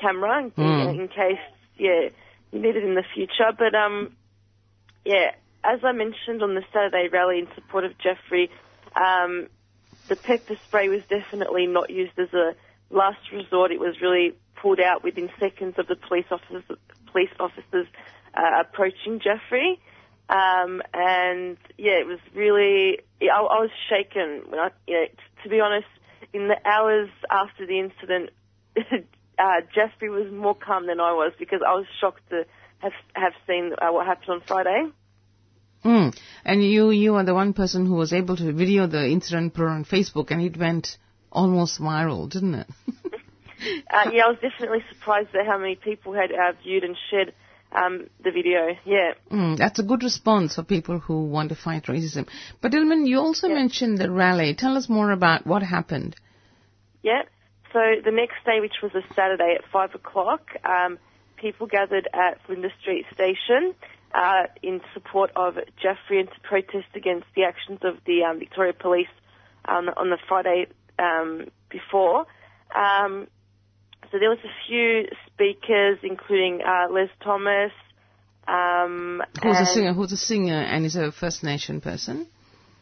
[0.00, 1.00] camera in, Mm.
[1.00, 1.38] in case,
[1.76, 2.08] yeah,
[2.52, 3.50] you need it in the future.
[3.56, 4.14] But um,
[5.04, 5.32] yeah,
[5.64, 8.50] as I mentioned on the Saturday rally in support of Jeffrey,
[8.94, 9.48] um,
[10.08, 12.54] the pepper spray was definitely not used as a
[12.90, 13.72] last resort.
[13.72, 16.62] It was really pulled out within seconds of the police officers,
[17.14, 17.86] police officers
[18.34, 19.80] uh, approaching Jeffrey.
[20.28, 25.06] Um, and yeah, it was really, I, I was shaken when I, you know,
[25.44, 25.86] to be honest,
[26.32, 28.30] in the hours after the incident,
[29.38, 32.44] uh, Jeffrey was more calm than I was because I was shocked to
[32.78, 34.86] have, have seen uh, what happened on Friday.
[35.84, 36.16] Mm.
[36.44, 39.66] And you, you are the one person who was able to video the incident put
[39.66, 40.96] on Facebook, and it went
[41.30, 42.68] almost viral, didn't it?
[43.90, 47.32] Uh, yeah, I was definitely surprised at how many people had uh, viewed and shared
[47.72, 48.76] um, the video.
[48.84, 49.12] Yeah.
[49.30, 52.28] Mm, that's a good response for people who want to fight racism.
[52.60, 54.54] But Dilman, you also mentioned the rally.
[54.54, 56.16] Tell us more about what happened.
[57.02, 57.22] Yeah.
[57.72, 60.98] So the next day, which was a Saturday at five o'clock, um,
[61.36, 63.74] people gathered at Flinders Street Station
[64.14, 68.72] uh, in support of Jeffrey and to protest against the actions of the um, Victoria
[68.72, 69.08] Police
[69.64, 70.66] um, on the Friday
[70.98, 72.26] um, before.
[72.74, 73.26] Um,
[74.14, 77.72] so there was a few speakers, including uh, Les Thomas.
[78.46, 79.92] Um, Who's a singer?
[79.92, 82.28] Who's a singer and is a First Nation person?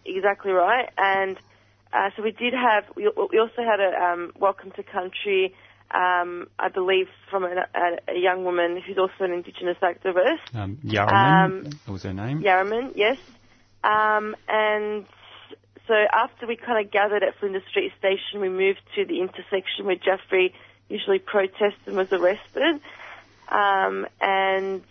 [0.04, 0.90] Exactly right.
[0.98, 1.38] And
[1.90, 5.54] uh, so we did have, we, we also had a um, Welcome to Country,
[5.90, 10.80] um, I believe, from a, a, a young woman who's also an Indigenous activist, Um,
[10.84, 12.42] Yarraman, Um, that was her name.
[12.42, 13.16] Yarraman, yes.
[13.82, 15.06] Um, and
[15.88, 19.86] so after we kind of gathered at Flinders Street Station, we moved to the intersection
[19.86, 20.52] where Jeffrey
[20.92, 22.80] usually protests and was arrested.
[23.48, 24.82] Um, and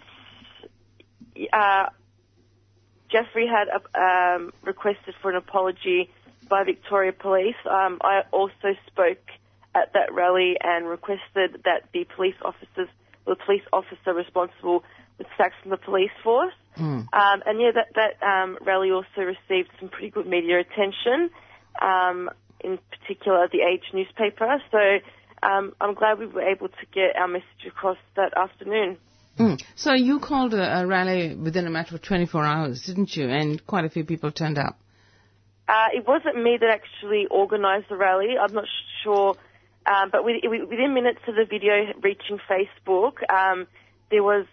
[1.53, 1.85] uh,
[3.11, 6.09] Jeffrey had uh, um, requested for an apology
[6.49, 7.55] by Victoria Police.
[7.69, 9.23] Um, I also spoke
[9.73, 12.89] at that rally and requested that the police officers,
[13.25, 14.83] the police officer responsible
[15.17, 16.53] was sacked from the police force.
[17.13, 21.29] Um, and yeah, that that um, rally also received some pretty good media attention,
[21.81, 22.29] um,
[22.61, 24.61] in particular the Age newspaper.
[24.71, 24.99] So
[25.43, 28.97] um, I'm glad we were able to get our message across that afternoon.
[29.39, 29.62] Mm.
[29.75, 33.30] So you called a, a rally within a matter of 24 hours, didn't you?
[33.30, 34.77] And quite a few people turned up.
[35.67, 38.36] Uh, it wasn't me that actually organised the rally.
[38.39, 38.65] I'm not
[39.04, 39.36] sure,
[39.86, 43.67] um, but with, within minutes of the video reaching Facebook, um,
[44.10, 44.45] there was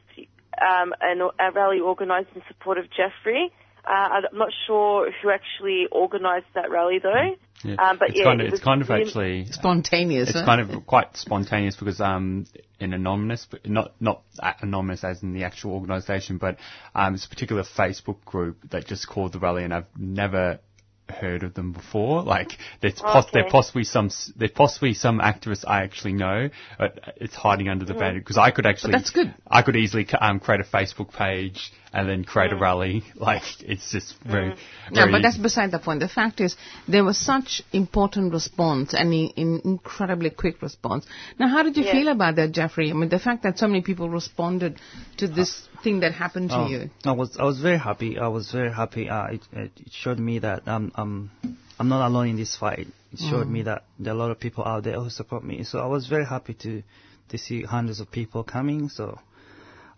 [0.61, 3.53] um, an, a rally organised in support of Jeffrey.
[3.86, 7.36] Uh, I'm not sure who actually organised that rally though.
[7.64, 7.74] Yeah.
[7.74, 10.28] Um, but it's yeah, kind of, was it's kind of within- actually Spontaneous.
[10.28, 10.44] it's huh?
[10.44, 12.46] kind of quite spontaneous because um,
[12.80, 14.22] an anonymous, but not not
[14.62, 16.56] anonymous as in the actual organisation, but
[16.94, 20.60] um, it's a particular Facebook group that just called the rally, and I've never
[21.08, 22.22] heard of them before.
[22.22, 23.40] Like there's poss- Okay.
[23.40, 27.84] there possibly some s- there possibly some activists I actually know, but it's hiding under
[27.86, 27.98] the Mm.
[27.98, 29.34] banner because I could actually that's good.
[29.50, 32.57] I could easily um, create a Facebook page and then create Mm.
[32.57, 33.03] a rally.
[33.16, 34.48] Like it's just very,
[34.90, 36.01] No, very but that's beside the point.
[36.01, 41.07] The fact is, there was such important response and in, in incredibly quick response.
[41.38, 41.92] Now, how did you Yeah.
[41.92, 42.90] feel about that, Jeffrey?
[42.90, 44.81] I mean, the fact that so many people responded
[45.18, 46.90] to this thing that happened to Oh, you.
[47.05, 48.18] I was I was very happy.
[48.18, 49.09] I was very happy.
[49.09, 51.31] Uh, it, it it showed me that um um
[51.79, 52.88] I'm not alone in this fight.
[53.12, 55.62] It showed me that there are a lot of people out there who support me.
[55.64, 56.83] So I was very happy to
[57.31, 58.88] to see hundreds of people coming.
[58.88, 59.18] So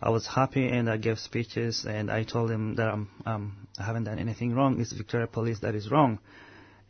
[0.01, 3.83] I was happy and I gave speeches and I told them that I'm um I
[3.83, 4.79] haven't done anything wrong.
[4.79, 6.19] It's Victoria Police that is wrong.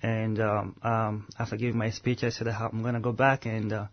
[0.03, 3.71] And um, um, after giving my speech, I said I'm going to go back and
[3.71, 3.85] uh,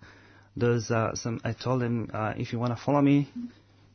[0.56, 1.40] those uh, some.
[1.44, 3.30] I told them uh, if you want to follow me,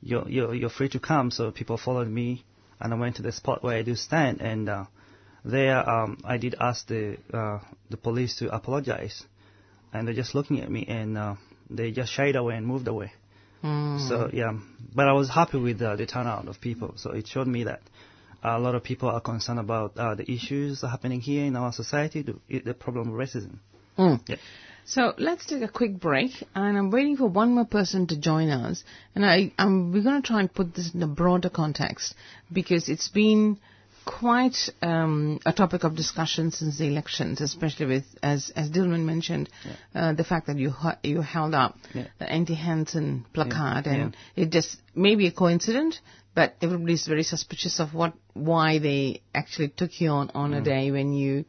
[0.01, 1.31] you're, you're you're free to come.
[1.31, 2.45] So people followed me,
[2.79, 4.85] and I went to the spot where I do stand, and uh,
[5.43, 7.59] there um, I did ask the uh,
[7.89, 9.23] the police to apologize,
[9.91, 11.35] and they're just looking at me, and uh,
[11.69, 13.11] they just shied away and moved away.
[13.63, 14.07] Mm.
[14.07, 14.53] So yeah,
[14.93, 16.93] but I was happy with uh, the turnout of people.
[16.97, 17.81] So it showed me that
[18.43, 22.23] a lot of people are concerned about uh, the issues happening here in our society,
[22.23, 23.59] the, the problem of racism.
[23.97, 24.21] Mm.
[24.27, 24.35] Yeah.
[24.85, 28.49] So let's take a quick break, and I'm waiting for one more person to join
[28.49, 28.83] us.
[29.15, 32.15] And I, I'm, we're going to try and put this in a broader context
[32.51, 33.59] because it's been
[34.05, 39.49] quite um, a topic of discussion since the elections, especially with, as as Dillman mentioned,
[39.95, 42.07] uh, the fact that you you held up Yeah.
[42.19, 43.93] the anti-Hanson placard, Yeah.
[43.93, 45.99] and it just may be a coincidence,
[46.35, 50.65] but everybody's very suspicious of what why they actually took you on on a Mm.
[50.65, 51.45] day when you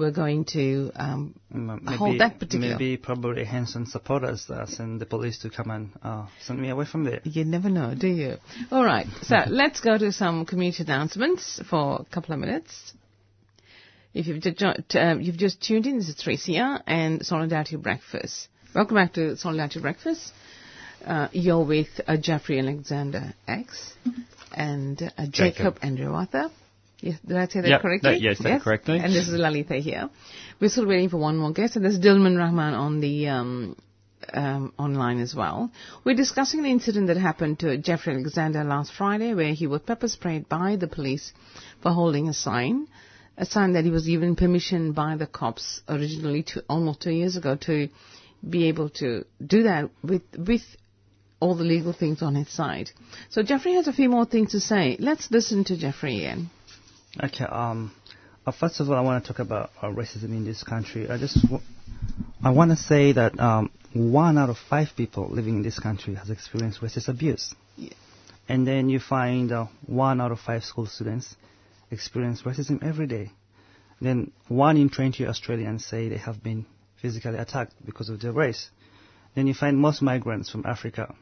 [0.00, 2.70] were going to um, M- hold that particular.
[2.72, 6.86] Maybe probably Hanson supporters uh, send the police to come and uh, send me away
[6.86, 7.20] from there.
[7.24, 8.36] You never know, do you?
[8.72, 9.06] All right.
[9.22, 12.94] So let's go to some community announcements for a couple of minutes.
[14.12, 14.42] If you've
[14.96, 18.48] um, you've just tuned in, this is 3CR and Solidarity Breakfast.
[18.74, 20.32] Welcome back to Solidarity Breakfast.
[21.04, 23.94] Uh, you're with uh, Jeffrey Alexander X
[24.52, 25.78] and uh, Jacob, Jacob.
[25.82, 26.50] Andrew Arthur.
[27.02, 28.10] Yes, did I say that Yep, correctly?
[28.10, 28.98] that- yes, that correctly.
[28.98, 30.10] And this is Lalitha here.
[30.60, 33.76] We're still waiting for one more guest, and there's Dilman Rahman on the um,
[34.34, 35.70] um, online as well.
[36.04, 40.08] We're discussing the incident that happened to Jeffrey Alexander last Friday, where he was pepper
[40.08, 41.32] sprayed by the police
[41.82, 42.86] for holding a sign,
[43.38, 47.36] a sign that he was given permission by the cops originally to almost two years
[47.36, 47.88] ago to
[48.48, 50.62] be able to do that with with
[51.40, 52.90] all the legal things on his side.
[53.30, 54.96] So Jeffrey has a few more things to say.
[55.00, 56.50] Let's listen to Jeffrey Ian.
[57.22, 57.44] Okay.
[57.44, 57.92] Um.
[58.46, 61.08] Uh, first of all, I want to talk about uh, racism in this country.
[61.10, 61.62] I just w-
[62.42, 66.14] I want to say that um, one out of five people living in this country
[66.14, 67.54] has experienced racist abuse.
[67.76, 67.90] Yeah.
[68.48, 71.36] And then you find uh, one out of five school students
[71.90, 73.30] experience racism every day.
[74.00, 76.64] Then one in 20 Australians say they have been
[77.02, 78.70] physically attacked because of their race.
[79.34, 81.14] Then you find most migrants from Africa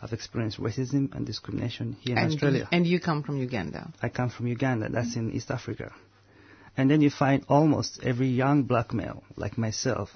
[0.00, 2.68] have experienced racism and discrimination here in and, Australia.
[2.72, 3.92] and you come from Uganda.
[4.02, 5.92] I come from Uganda, that's in East Africa.
[6.76, 10.10] And then you find almost every young black male, like myself,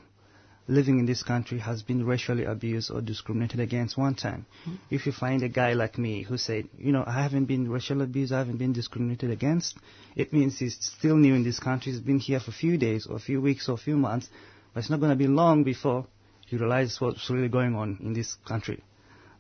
[0.67, 4.47] living in this country has been racially abused or discriminated against one time.
[4.65, 4.77] Hmm.
[4.91, 8.05] If you find a guy like me who said, you know, I haven't been racially
[8.05, 9.77] abused, I haven't been discriminated against,
[10.17, 13.07] it means he's still new in this country, he's been here for a few days
[13.07, 14.29] or a few weeks or a few months,
[14.73, 16.07] but it's not going to be long before
[16.47, 18.83] he realizes what's really going on in this country.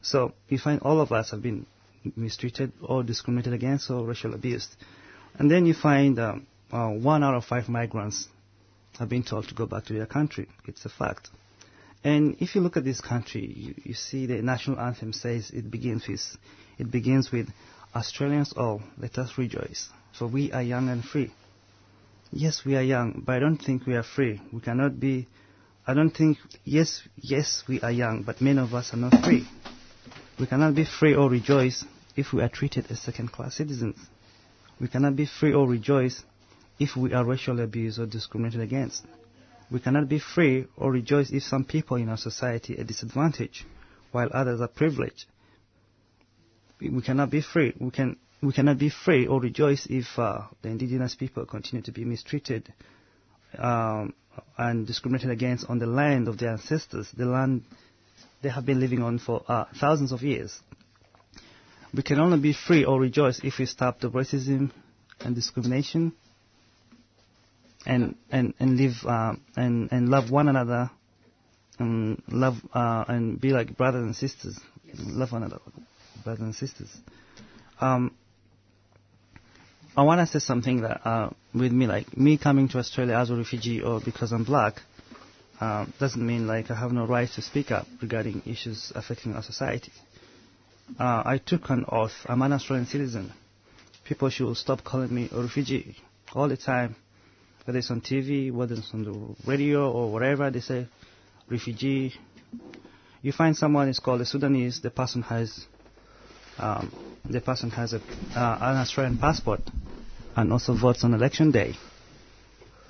[0.04, 1.66] So you find all of us have been
[2.14, 4.76] mistreated or discriminated against or racial abused.
[5.38, 8.28] And then you find um, uh, one out of five migrants
[8.98, 10.46] have been told to go back to their country.
[10.66, 11.30] It's a fact.
[12.04, 15.70] And if you look at this country, you, you see the national anthem says it
[15.70, 16.20] begins with,
[16.78, 17.48] it begins with,
[17.96, 19.88] Australians all, let us rejoice,
[20.18, 21.32] for we are young and free.
[22.30, 24.42] Yes, we are young, but I don't think we are free.
[24.52, 25.28] We cannot be,
[25.86, 29.46] I don't think, yes, yes, we are young, but many of us are not free.
[30.38, 31.84] We cannot be free or rejoice
[32.16, 33.96] if we are treated as second class citizens.
[34.80, 36.24] We cannot be free or rejoice
[36.78, 39.04] if we are racially abused or discriminated against.
[39.70, 43.64] We cannot be free or rejoice if some people in our society are disadvantaged
[44.10, 45.26] while others are privileged.
[46.80, 47.72] We we cannot be free.
[47.78, 51.92] We can we cannot be free or rejoice if uh, the indigenous people continue to
[51.92, 52.72] be mistreated
[53.56, 54.14] um,
[54.58, 57.62] and discriminated against on the land of their ancestors, the land
[58.44, 60.60] they have been living on for uh, thousands of years.
[61.94, 64.70] We can only be free or rejoice if we stop the racism
[65.20, 66.12] and discrimination
[67.86, 70.90] and and and live uh, and and love one another
[71.78, 74.60] and love uh, and be like brothers and sisters.
[74.98, 75.62] Love one another,
[76.22, 76.94] brothers and sisters.
[77.80, 78.14] Um,
[79.96, 83.30] I want to say something that uh, with me, like me coming to Australia as
[83.30, 84.82] a refugee or because I'm black,
[85.60, 89.42] um, doesn't mean like I have no right to speak up regarding issues affecting our
[89.42, 89.92] society.
[90.98, 92.12] Uh, I took an oath.
[92.26, 93.32] I'm an Australian citizen.
[94.04, 95.96] People should stop calling me a refugee
[96.34, 96.96] all the time,
[97.64, 100.50] whether it's on TV, whether it's on the radio or whatever.
[100.50, 100.86] They say
[101.48, 102.12] refugee.
[103.22, 104.80] You find someone is called a Sudanese.
[104.82, 105.66] The person has
[106.58, 106.92] um,
[107.24, 107.96] the person has a,
[108.36, 109.60] uh, an Australian passport
[110.36, 111.74] and also votes on election day,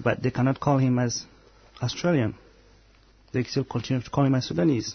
[0.03, 1.24] but they cannot call him as
[1.83, 2.35] Australian.
[3.35, 4.94] They still continue to call as Sudanese.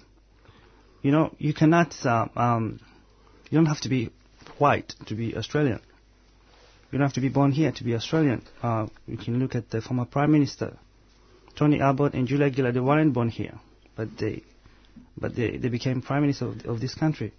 [1.02, 1.94] You know, you cannot.
[2.06, 2.80] Uh, um,
[3.50, 4.12] you don't have to be
[4.58, 5.82] white to be Australian.
[6.92, 8.42] You don't have to be born here to be Australian.
[8.64, 10.78] Uh, you can look at the former Prime Minister,
[11.56, 12.74] Tony Abbott and Julia Gillard.
[12.74, 13.60] They weren't born here,
[13.96, 14.44] but they,
[15.18, 17.34] but they, they became Prime Minister of, of this country.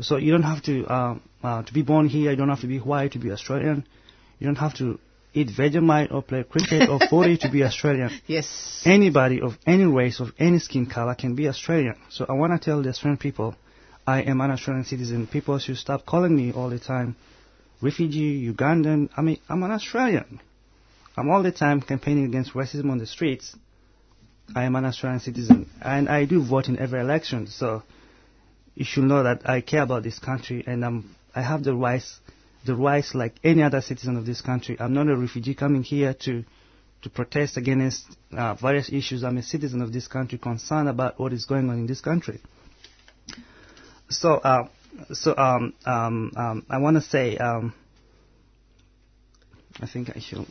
[0.00, 2.30] So you don't have to uh, uh, to be born here.
[2.30, 3.86] You don't have to be white to be Australian.
[4.38, 4.98] You don't have to
[5.34, 8.10] eat Vegemite or play cricket or footy to be Australian.
[8.26, 8.82] Yes.
[8.84, 11.96] Anybody of any race, of any skin color can be Australian.
[12.10, 13.54] So I want to tell the Australian people,
[14.06, 15.26] I am an Australian citizen.
[15.26, 17.16] People should stop calling me all the time
[17.82, 19.10] refugee, Ugandan.
[19.16, 20.40] I mean, I'm an Australian.
[21.16, 23.54] I'm all the time campaigning against racism on the streets.
[24.54, 27.46] I am an Australian citizen, and I do vote in every election.
[27.48, 27.82] So
[28.74, 32.18] you should know that I care about this country, and I'm, I have the rights,
[32.64, 34.76] the rights like any other citizen of this country.
[34.78, 36.44] I'm not a refugee coming here to
[37.02, 38.04] to protest against
[38.36, 39.24] uh, various issues.
[39.24, 42.40] I'm a citizen of this country, concerned about what is going on in this country.
[44.08, 44.68] So, uh,
[45.12, 47.74] so um, um, um, I want to say, um,
[49.80, 50.46] I think I should.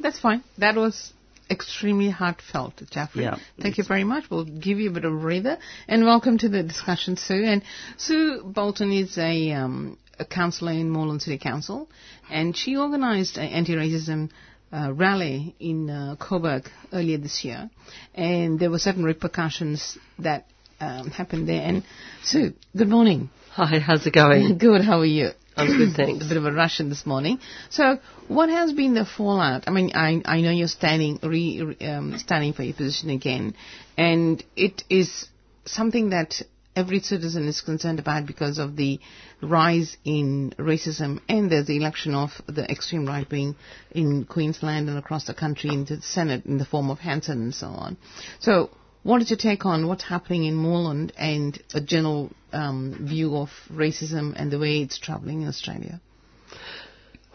[0.00, 0.44] That's fine.
[0.58, 1.12] That was
[1.50, 3.22] extremely heartfelt, Jeffrey.
[3.22, 3.36] Yeah.
[3.60, 4.24] Thank you very much.
[4.30, 5.58] We'll give you a bit of a breather.
[5.88, 7.44] And welcome to the discussion, Sue.
[7.44, 7.62] And
[7.96, 11.88] Sue Bolton is a, um, a councillor in Moreland City Council,
[12.30, 14.30] and she organised an anti-racism
[14.72, 17.70] uh, rally in uh, Coburg earlier this year,
[18.14, 20.46] and there were certain repercussions that
[20.80, 21.62] um, happened there.
[21.62, 21.84] And
[22.22, 23.30] Sue, good morning.
[23.52, 24.58] Hi, how's it going?
[24.58, 24.82] Good.
[24.82, 25.30] How are you?
[25.56, 26.24] I'm good, thanks.
[26.24, 27.38] a bit of a Russian this morning.
[27.70, 29.64] So, what has been the fallout?
[29.68, 33.54] I mean, I I know you're standing re, re- um, standing for your position again,
[33.96, 35.28] and it is
[35.64, 36.42] something that
[36.76, 39.00] every citizen is concerned about because of the
[39.40, 43.54] rise in racism and there's the election of the extreme right wing
[43.92, 47.54] in Queensland and across the country into the Senate in the form of Hanson and
[47.54, 47.96] so on.
[48.40, 48.70] So,
[49.02, 53.50] what is your take on what's happening in Moreland and a general um, view of
[53.70, 56.00] racism and the way it's travelling in Australia?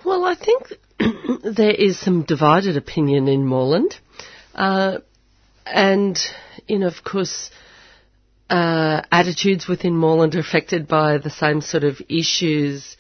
[0.04, 0.74] Well, I think
[1.44, 3.96] there is some divided opinion in Moreland.
[4.56, 5.00] Uh,
[5.66, 6.18] and,
[6.68, 7.52] you know, of course,
[8.50, 12.98] uh, attitudes within Moreland are affected by the same sort of issues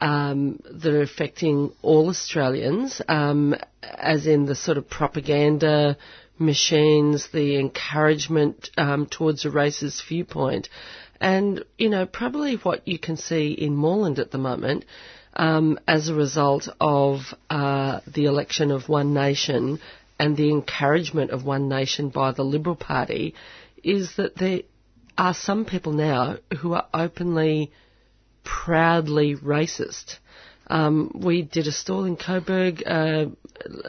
[0.00, 5.96] um, that are affecting all Australians, um, as in the sort of propaganda
[6.38, 10.68] machines, the encouragement um, towards a racist viewpoint.
[11.20, 14.84] And, you know, probably what you can see in Moreland at the moment
[15.34, 19.78] um, as a result of uh, the election of One Nation
[20.18, 23.34] and the encouragement of One Nation by the Liberal Party
[23.82, 24.60] is that there
[25.16, 27.72] are some people now who are openly,
[28.44, 30.18] proudly racist.
[30.68, 33.26] Um, we did a stall in Coburg uh,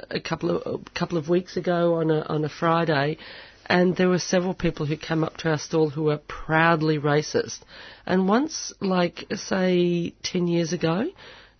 [0.09, 3.17] a couple of a couple of weeks ago on a on a Friday,
[3.67, 7.59] and there were several people who came up to our stall who were proudly racist.
[8.05, 11.05] And once, like say ten years ago,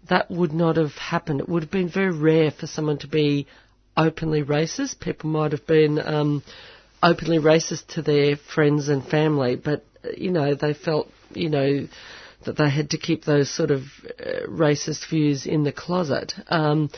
[0.10, 1.40] that would not have happened.
[1.40, 3.48] It would have been very rare for someone to be
[3.96, 5.00] openly racist.
[5.00, 6.44] People might have been um,
[7.04, 9.86] openly racist to their friends and family, but
[10.16, 11.88] you know they felt you know
[12.46, 13.84] that they had to keep those sort of
[14.20, 16.34] uh, racist views in the closet.
[16.48, 16.90] Um,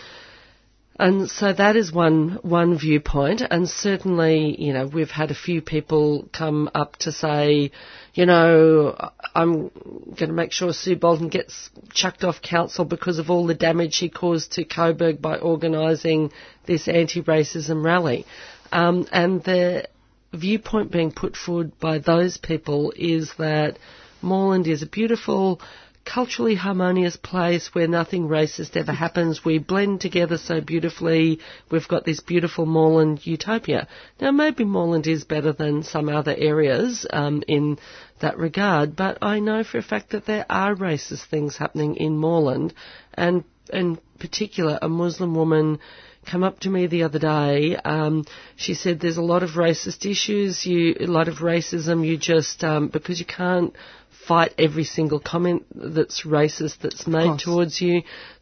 [0.97, 5.61] and so that is one one viewpoint, and certainly, you know, we've had a few
[5.61, 7.71] people come up to say,
[8.13, 8.95] you know,
[9.33, 9.71] I'm
[10.05, 13.95] going to make sure Sue Bolton gets chucked off council because of all the damage
[13.95, 16.31] she caused to Coburg by organising
[16.65, 18.25] this anti-racism rally,
[18.71, 19.89] um, and the
[20.35, 23.77] viewpoint being put forward by those people is that
[24.21, 25.61] Moreland is a beautiful,
[26.05, 29.43] culturally harmonious place where nothing racist ever happens.
[29.43, 31.39] We blend together so beautifully.
[31.69, 33.87] We've got this beautiful Moreland utopia.
[34.21, 37.77] Now, maybe Moreland is better than some other areas um, in
[38.21, 42.17] that regard, but I know for a fact that there are racist things happening in
[42.17, 42.73] Moreland,
[43.13, 43.43] and
[43.73, 45.79] in particular, a Muslim woman
[46.25, 47.75] come up to me the other day.
[47.75, 52.05] Um, she said there's a lot of racist issues, you, a lot of racism.
[52.05, 53.75] You just um, because you can't
[54.27, 58.01] fight every single comment that's racist that's made towards you.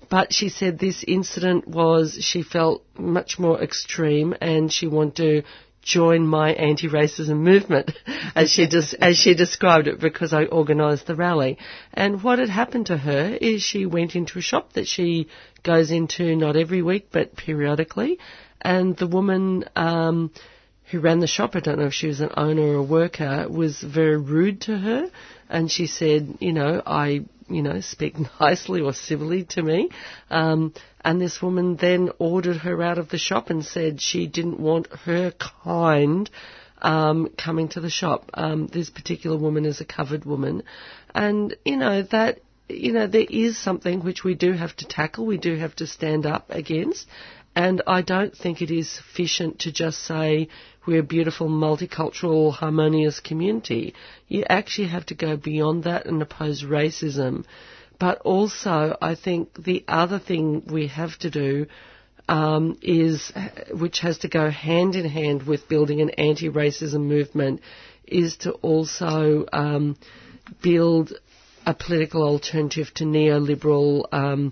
[0.09, 5.43] But she said this incident was she felt much more extreme and she wanted to
[5.83, 7.91] join my anti-racism movement,
[8.35, 11.57] as she des- as she described it, because I organised the rally.
[11.93, 15.27] And what had happened to her is she went into a shop that she
[15.61, 18.19] goes into not every week but periodically,
[18.61, 19.65] and the woman.
[19.75, 20.31] Um,
[20.91, 23.47] who ran the shop, I don't know if she was an owner or a worker,
[23.49, 25.09] was very rude to her.
[25.49, 27.23] And she said, you know, I,
[27.53, 29.89] you know, speak nicely or civilly to me.
[30.29, 34.59] Um, and this woman then ordered her out of the shop and said she didn't
[34.59, 35.31] want her
[35.63, 36.29] kind
[36.81, 38.29] um, coming to the shop.
[38.33, 40.63] Um, this particular woman is a covered woman.
[41.13, 42.39] And, you know, that
[42.69, 45.87] you know, there is something which we do have to tackle, we do have to
[45.87, 47.07] stand up against.
[47.55, 50.47] And I don't think it is sufficient to just say
[50.85, 53.93] we're a beautiful, multicultural, harmonious community.
[54.27, 57.45] You actually have to go beyond that and oppose racism.
[57.99, 61.67] But also, I think the other thing we have to do
[62.27, 63.31] um, is,
[63.71, 67.61] which has to go hand in hand with building an anti-racism movement,
[68.05, 69.97] is to also um,
[70.61, 71.13] build
[71.65, 74.51] a political alternative to neoliberal, um,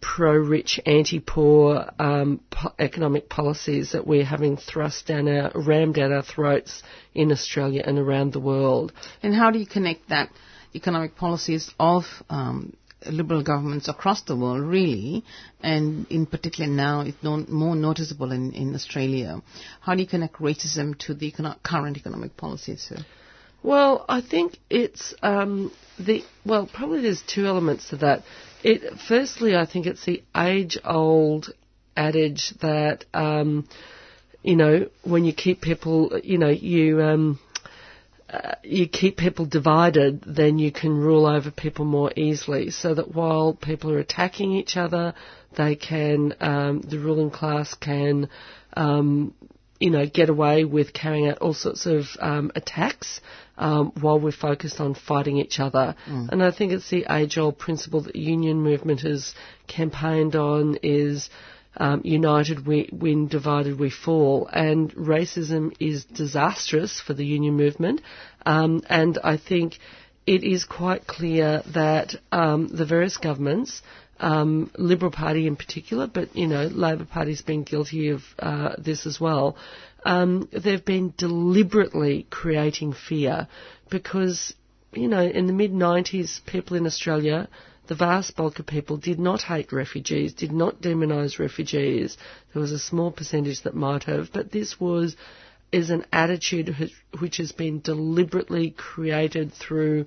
[0.00, 6.22] pro-rich, anti-poor um, po- economic policies that we're having thrust down our, rammed down our
[6.22, 6.82] throats
[7.14, 8.92] in Australia and around the world.
[9.22, 10.30] And how do you connect that
[10.74, 12.74] economic policies of um,
[13.10, 15.24] liberal governments across the world, really,
[15.62, 19.40] and in particular now it's no, more noticeable in, in Australia?
[19.80, 22.82] How do you connect racism to the econo- current economic policies?
[22.88, 23.04] Sir?
[23.62, 28.22] Well, I think it's um, the well, probably there's two elements to that.
[28.62, 31.52] It firstly, I think it's the age-old
[31.96, 33.68] adage that um,
[34.42, 37.38] you know when you keep people, you know, you um,
[38.30, 42.70] uh, you keep people divided, then you can rule over people more easily.
[42.70, 45.14] So that while people are attacking each other,
[45.56, 48.28] they can um, the ruling class can
[48.76, 49.34] um,
[49.80, 53.20] you know, get away with carrying out all sorts of um, attacks
[53.56, 55.94] um, while we're focused on fighting each other.
[56.06, 56.28] Mm.
[56.30, 59.34] And I think it's the age-old principle that the union movement has
[59.66, 61.30] campaigned on is
[61.76, 64.48] um, united we win, divided we fall.
[64.52, 68.00] And racism is disastrous for the union movement.
[68.44, 69.78] Um, and I think
[70.26, 73.82] it is quite clear that um, the various governments
[74.20, 79.06] um, Liberal Party in particular, but you know, Labor Party's been guilty of uh, this
[79.06, 79.56] as well.
[80.04, 83.48] Um, they've been deliberately creating fear
[83.90, 84.54] because,
[84.92, 87.48] you know, in the mid 90s, people in Australia,
[87.88, 92.16] the vast bulk of people did not hate refugees, did not demonise refugees.
[92.52, 95.16] There was a small percentage that might have, but this was
[95.70, 96.74] is an attitude
[97.18, 100.06] which has been deliberately created through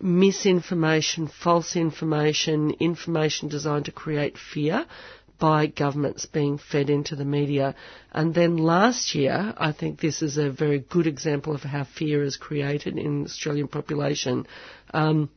[0.00, 4.86] misinformation, false information, information designed to create fear
[5.38, 7.74] by governments being fed into the media.
[8.12, 12.22] And then last year, I think this is a very good example of how fear
[12.22, 14.46] is created in the Australian population.
[14.92, 15.30] Um,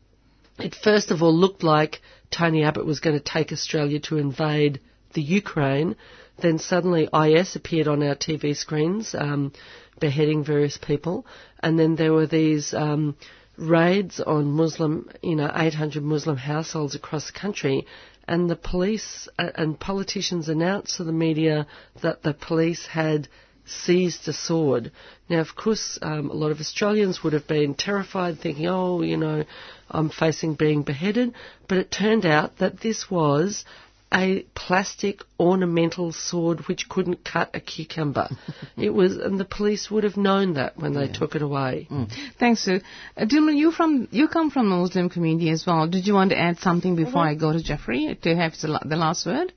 [0.60, 4.82] it first of all looked like Tony Abbott was going to take Australia to invade
[5.14, 5.96] the Ukraine.
[6.38, 9.54] Then suddenly IS appeared on our TV screens, um,
[10.00, 11.26] beheading various people.
[11.62, 13.16] And then there were these um,
[13.58, 17.86] raids on Muslim, you know, 800 Muslim households across the country,
[18.28, 21.68] and the police uh, and politicians announced to the media
[22.02, 23.28] that the police had
[23.66, 24.92] seized a sword.
[25.30, 29.18] Now, of course, um, a lot of Australians would have been terrified, thinking, oh, you
[29.18, 29.46] know,
[29.90, 31.34] I'm facing being beheaded.
[31.68, 33.64] But it turned out that this was
[34.14, 38.30] a plastic ornamental sword which couldn't cut a cucumber.
[38.78, 41.14] it was, and the police would have known that when they yeah.
[41.14, 41.88] took it away.
[41.90, 42.12] Mm.
[42.40, 42.82] Thanks, Sue.
[43.18, 45.88] Uh, Dilma, you from you come from the Muslim community as well.
[45.88, 47.36] Did you want to add something before mm-hmm.
[47.36, 49.54] I go to Jeffrey to have the last word?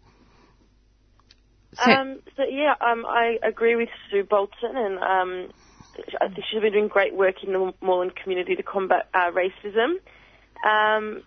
[1.84, 5.52] Um, so yeah, um, I agree with Sue Bolton, and um,
[6.20, 9.96] I think she's been doing great work in the Moreland community to combat uh, racism.
[10.64, 11.22] Um,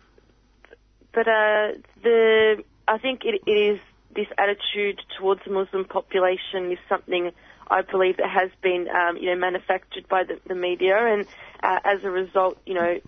[1.13, 3.79] but uh, the I think it, it is
[4.15, 7.31] this attitude towards the Muslim population is something
[7.69, 11.27] I believe that has been, um, you know, manufactured by the, the media, and
[11.61, 12.99] uh, as a result, you know,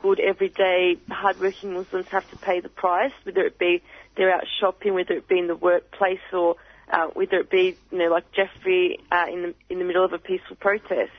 [0.00, 3.82] good everyday hardworking Muslims have to pay the price, whether it be
[4.16, 6.56] they're out shopping, whether it be in the workplace, or
[6.90, 10.12] uh, whether it be, you know, like Jeffrey uh, in the in the middle of
[10.12, 11.12] a peaceful protest.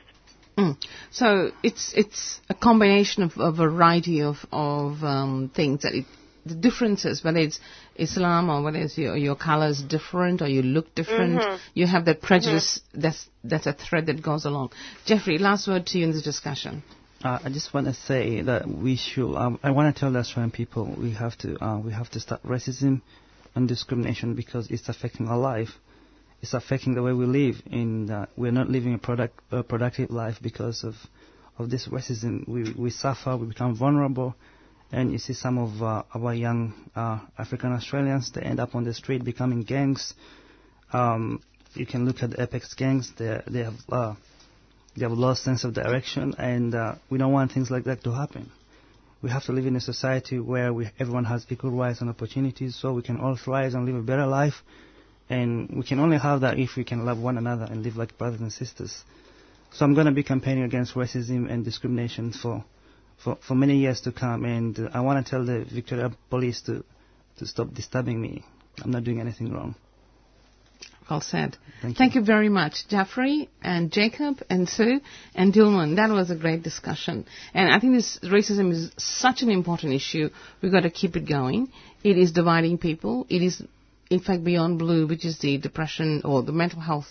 [0.57, 0.75] Mm.
[1.11, 6.05] So it's it's a combination of a variety of of um, things that it
[6.45, 7.59] the differences, whether it's
[7.95, 11.41] Islam or whether it's your, your color is different or you look different,
[11.73, 12.81] you have that prejudice.
[12.93, 14.71] That's that's a thread that goes along.
[15.05, 16.83] Jeffrey, last word to you in this discussion.
[17.23, 19.35] Uh, I just want to say that we should.
[19.35, 22.19] Um, I want to tell the Australian people we have to uh, we have to
[22.19, 23.01] stop racism
[23.55, 25.69] and discrimination because it's affecting our life.
[26.41, 27.61] It's affecting the way we live.
[27.71, 30.95] In uh, we're not living a product a productive life because of
[31.57, 32.45] of this racism.
[32.45, 33.37] We we suffer.
[33.37, 34.35] We become vulnerable.
[34.93, 38.83] And you see some of uh, our young uh, African Australians, they end up on
[38.83, 40.13] the street becoming gangs.
[40.93, 41.41] Um,
[41.73, 43.11] you can look at the Apex gangs.
[43.17, 44.13] They they have uh,
[44.95, 48.11] they have lost sense of direction, and uh, we don't want things like that to
[48.11, 48.51] happen.
[49.23, 52.75] We have to live in a society where we, everyone has equal rights and opportunities,
[52.75, 54.61] so we can all thrive and live a better life.
[55.27, 58.15] And we can only have that if we can love one another and live like
[58.19, 59.03] brothers and sisters.
[59.71, 62.63] So I'm going to be campaigning against racism and discrimination for
[63.23, 66.61] for, for many years to come, and uh, I want to tell the Victoria Police
[66.61, 66.83] to
[67.37, 68.43] to stop disturbing me.
[68.83, 69.75] I'm not doing anything wrong.
[71.09, 71.57] Well said.
[71.81, 75.01] Thank Thank you very much, Jeffrey and Jacob and Sue
[75.35, 75.97] and Dilman.
[75.97, 77.25] That was a great discussion.
[77.53, 80.29] And I think this racism is such an important issue.
[80.61, 81.71] We've got to keep it going.
[82.03, 83.25] It is dividing people.
[83.29, 83.61] It is,
[84.13, 87.07] in fact, Beyond Blue, which is the depression or the mental health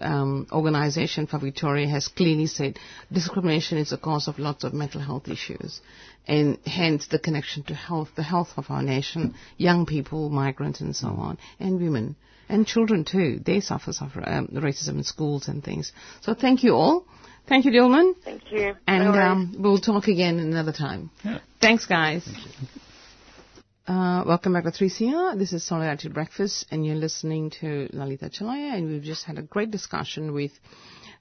[0.00, 2.78] um, organization for Victoria, has clearly said
[3.12, 5.80] discrimination is a cause of lots of mental health issues.
[6.28, 10.94] And hence the connection to health, the health of our nation, young people, migrants and
[10.94, 12.16] so on, and women
[12.48, 13.40] and children too.
[13.44, 15.92] They suffer, suffer um, racism in schools and things.
[16.20, 17.06] So thank you all.
[17.48, 18.14] Thank you, Dilman.
[18.24, 18.74] Thank you.
[18.86, 21.10] And No um, we'll talk again another time.
[21.24, 21.38] Yeah.
[21.60, 22.28] Thanks, guys.
[23.86, 25.38] Uh, welcome back to 3CR.
[25.38, 29.42] This is Solidarity Breakfast, and you're listening to Lalita Chelliah, and we've just had a
[29.42, 30.50] great discussion with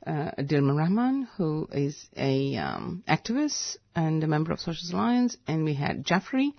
[0.08, 5.64] uh, Dilman Rahman, who is a um, activist and a member of Social Alliance, and
[5.64, 6.54] we had Jaffrey,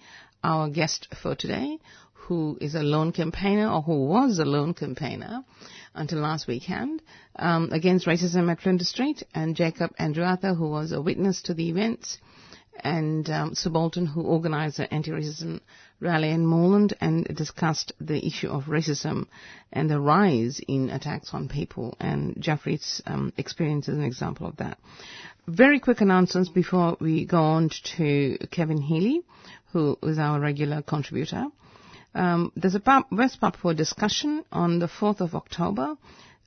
[0.45, 1.81] our guest for today,
[2.13, 5.43] who is a lone campaigner, or who was a lone campaigner
[5.97, 7.03] until last weekend,
[7.35, 11.69] um, against racism at Flinders Street, and Jacob Andreatha, who was a witness to the
[11.69, 12.19] events,
[12.81, 15.61] and um, Sue Bolton, who organized an anti-racism
[16.01, 19.26] rally in Moreland and discussed the issue of racism
[19.72, 21.97] and the rise in attacks on people.
[22.01, 24.78] And Jeffrey's um, experience is an example of that.
[25.47, 29.22] Very quick announcements before we go on to Kevin Healy,
[29.72, 31.47] who is our regular contributor.
[32.14, 35.97] Um, there's a Pap- West Papua discussion on the 4th of October.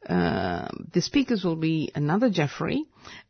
[0.07, 2.85] Uh, the speakers will be another Jeffrey,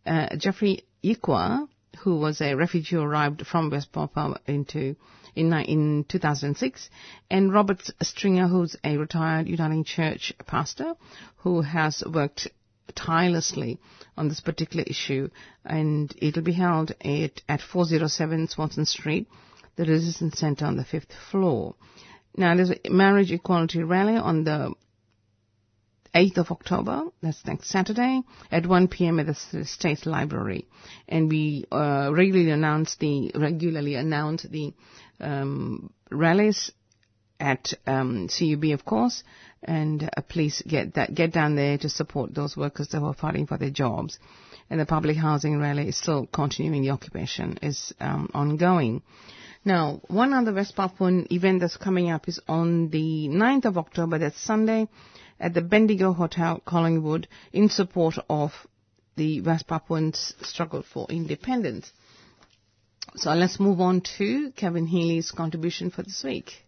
[0.05, 1.67] uh, Jeffrey Ikwa,
[1.99, 4.95] who was a refugee who arrived from West Papua into
[5.35, 6.89] in, in 2006,
[7.29, 10.95] and Robert Stringer, who's a retired Uniting Church pastor
[11.37, 12.47] who has worked
[12.95, 13.79] tirelessly
[14.17, 15.29] on this particular issue,
[15.65, 19.27] and it'll be held at, at 407 Swanston Street,
[19.75, 21.75] the Resistance Centre on the fifth floor.
[22.35, 24.73] Now, there's a marriage equality rally on the
[26.13, 29.19] 8th of October, that's next Saturday, at 1 p.m.
[29.19, 30.67] at the State Library.
[31.07, 34.73] And we uh, regularly announce the, regularly announce the
[35.19, 36.71] um, rallies
[37.39, 39.23] at um, CUB, of course,
[39.63, 43.47] and uh, please get that get down there to support those workers that are fighting
[43.47, 44.19] for their jobs.
[44.69, 46.83] And the public housing rally is still continuing.
[46.83, 49.01] The occupation is um, ongoing.
[49.65, 54.19] Now, one other West Papuan event that's coming up is on the 9th of October.
[54.19, 54.87] That's Sunday
[55.39, 58.51] at the Bendigo Hotel, Collingwood, in support of
[59.15, 61.91] the West Papuans' struggle for independence.
[63.15, 66.63] So let's move on to Kevin Healy's contribution for this week.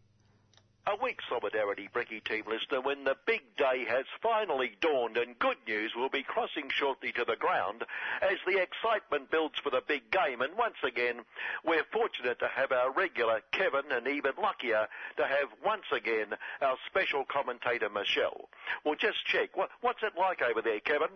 [0.88, 5.58] A week solidarity, Bricky team listener, when the big day has finally dawned and good
[5.68, 7.84] news will be crossing shortly to the ground
[8.22, 10.42] as the excitement builds for the big game.
[10.42, 11.22] And once again,
[11.64, 16.78] we're fortunate to have our regular Kevin and even luckier to have once again our
[16.88, 18.50] special commentator Michelle.
[18.84, 19.56] Well, just check.
[19.56, 21.14] What, what's it like over there, Kevin?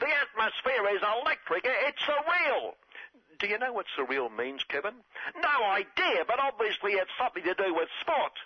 [0.00, 1.64] The atmosphere is electric.
[1.64, 2.74] It's surreal.
[3.42, 4.94] Do you know what surreal means, Kevin?
[5.34, 8.38] No idea, but obviously it's something to do with sport.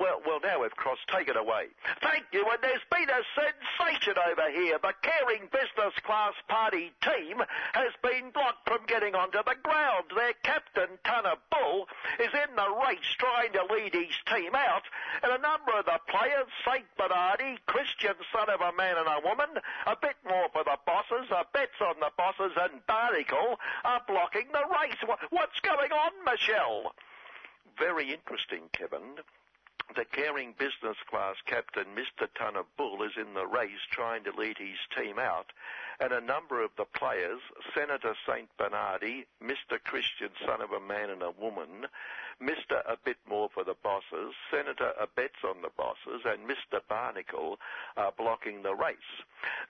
[0.00, 1.06] Well, well, now we've crossed.
[1.06, 1.70] Take it away.
[2.02, 2.42] Thank you.
[2.50, 4.78] And there's been a sensation over here.
[4.82, 7.38] The caring business class party team
[7.72, 10.10] has been blocked from getting onto the ground.
[10.14, 11.86] Their captain, Tanner Bull,
[12.18, 14.82] is in the race trying to lead his team out.
[15.22, 19.22] And a number of the players, Saint Bernardi, Christian son of a man and a
[19.22, 24.02] woman, a bit more for the bosses, a bets on the bosses, and Barnacle are
[24.08, 24.98] blocking the race.
[25.30, 26.94] What's going on, Michelle?
[27.78, 29.22] Very interesting, Kevin.
[29.94, 32.26] The caring business class captain, Mr.
[32.34, 35.52] Tunner Bull, is in the race trying to lead his team out,
[36.00, 37.40] and a number of the players,
[37.74, 38.48] Senator St.
[38.56, 39.82] Bernardi, Mr.
[39.84, 41.86] Christian, son of a man and a woman,
[42.42, 42.82] Mr.
[42.86, 46.80] A Bit More for the bosses, Senator A Bets on the bosses, and Mr.
[46.88, 47.58] Barnacle
[47.96, 48.96] are blocking the race.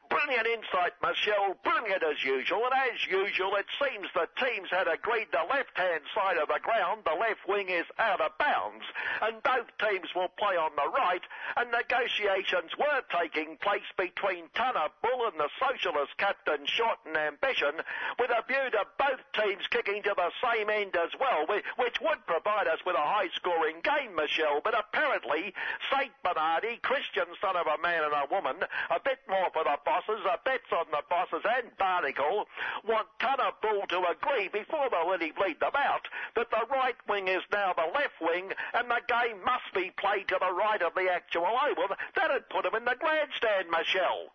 [0.09, 5.29] Brilliant insight, Michelle, brilliant as usual, and as usual, it seems the teams had agreed
[5.33, 8.85] the left-hand side of the ground, the left wing is out of bounds,
[9.23, 11.23] and both teams will play on the right,
[11.57, 17.75] and negotiations were taking place between Tanner Bull and the Socialist captain Shorten Ambition,
[18.19, 21.47] with a view to both teams kicking to the same end as well,
[21.77, 24.61] which would provide us with a high-scoring game, Michelle.
[24.63, 25.53] But apparently,
[25.91, 26.13] St.
[26.23, 28.57] Bernardi, Christian son of a man and a woman,
[28.91, 32.47] a bit more for the bosses, a bets on the bosses and Barnacle,
[32.87, 37.29] want Tunner Bull to agree before they really bleed them out that the right wing
[37.29, 40.95] is now the left wing and the game must be played to the right of
[40.95, 41.97] the actual oval.
[42.15, 44.31] That'd put them in the grandstand, Michelle.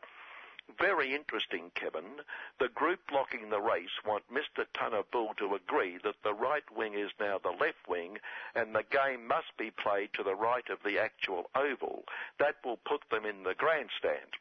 [0.78, 2.22] Very interesting, Kevin.
[2.59, 4.65] The group blocking the race want Mr.
[4.74, 8.20] Tunner to agree that the right wing is now the left wing
[8.53, 12.05] and the game must be played to the right of the actual oval.
[12.38, 14.36] That will put them in the grandstand.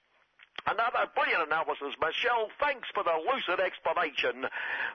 [0.68, 2.52] Another brilliant analysis, Michelle.
[2.60, 4.44] Thanks for the lucid explanation.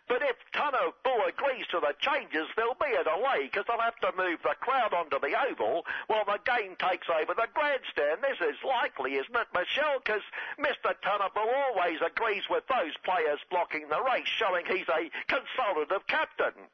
[0.08, 3.98] But if Tunner Bull agrees to the changes, there'll be a delay because they'll have
[4.06, 8.22] to move the crowd onto the oval while the game takes over the grandstand.
[8.22, 9.98] This is likely, isn't it, Michelle?
[9.98, 10.22] Because
[10.62, 10.94] Mr.
[11.02, 16.70] Tunner Bull always agrees with those players blocking the race, showing he's a consultative captain.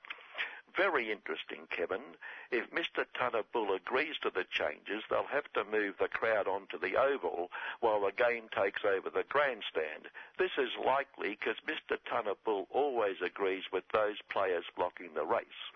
[0.80, 2.15] Very interesting, Kevin.
[2.51, 3.03] If Mr.
[3.13, 7.51] Tunner Bull agrees to the changes, they'll have to move the crowd onto the oval
[7.82, 10.07] while the game takes over the grandstand.
[10.38, 11.97] This is likely because Mr.
[12.09, 15.67] Tunner Bull always agrees with those players blocking the race.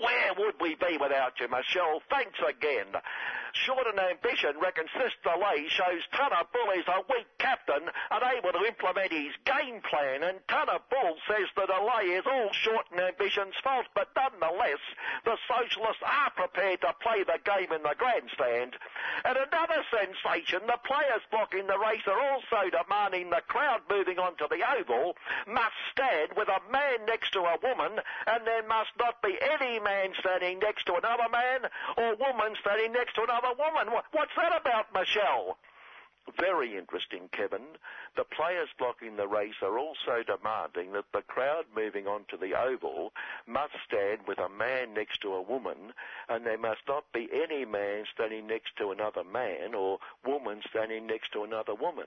[0.00, 2.02] Where would we be without you, Michelle?
[2.10, 2.86] Thanks again.
[3.54, 9.12] Shorten Ambition reckons this delay shows Tunner Bull is a weak captain, unable to implement
[9.12, 14.10] his game plan, and Tunner Bull says the delay is all Shorten Ambition's fault, but
[14.18, 14.82] nonetheless,
[15.24, 18.74] the Socialists are prepared to play the game in the grandstand.
[19.24, 24.48] And another sensation, the players blocking the race are also demanding the crowd moving onto
[24.50, 25.14] the oval
[25.46, 29.63] must stand with a man next to a woman, and there must not be any
[29.82, 33.92] man standing next to another man or woman standing next to another woman.
[34.12, 35.56] What's that about, Michelle?
[36.40, 37.76] Very interesting, Kevin.
[38.16, 43.12] The players blocking the race are also demanding that the crowd moving onto the oval
[43.46, 45.92] must stand with a man next to a woman,
[46.28, 51.06] and there must not be any man standing next to another man or woman standing
[51.06, 52.06] next to another woman.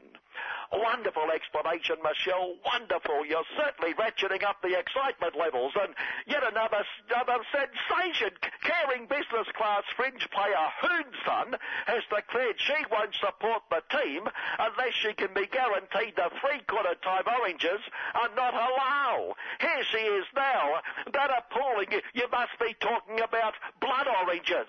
[0.72, 2.56] Wonderful explanation, Michelle.
[2.66, 3.26] Wonderful.
[3.26, 5.74] You're certainly ratcheting up the excitement levels.
[5.80, 5.94] And
[6.26, 8.32] yet another, another sensation.
[8.64, 14.24] Caring business class fringe player Hoonson has declared she won't support the team team
[14.60, 17.82] unless she can be guaranteed the three-quarter type oranges
[18.16, 19.34] are not allowed.
[19.60, 20.82] Here she is now.
[21.14, 21.88] That appalling.
[22.14, 24.68] You must be talking about blood oranges.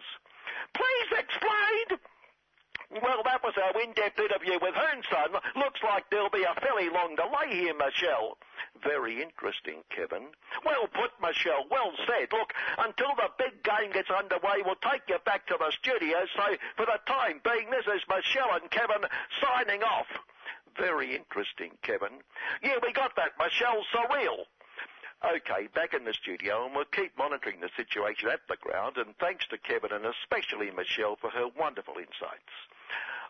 [0.75, 1.99] Please explain.
[3.03, 5.35] Well, that was our in-depth interview with Hoonson.
[5.57, 8.39] Looks like there'll be a fairly long delay here, Michelle.
[8.83, 10.29] Very interesting, Kevin.
[10.65, 11.67] Well put, Michelle.
[11.71, 12.33] Well said.
[12.33, 16.25] Look, until the big game gets underway, we'll take you back to the studio.
[16.35, 19.05] So, for the time being, this is Michelle and Kevin
[19.43, 20.07] signing off.
[20.77, 22.23] Very interesting, Kevin.
[22.63, 23.85] Yeah, we got that, Michelle.
[23.95, 24.45] Surreal.
[25.25, 29.17] Okay, back in the studio, and we'll keep monitoring the situation at the ground, and
[29.19, 32.55] thanks to Kevin and especially Michelle for her wonderful insights.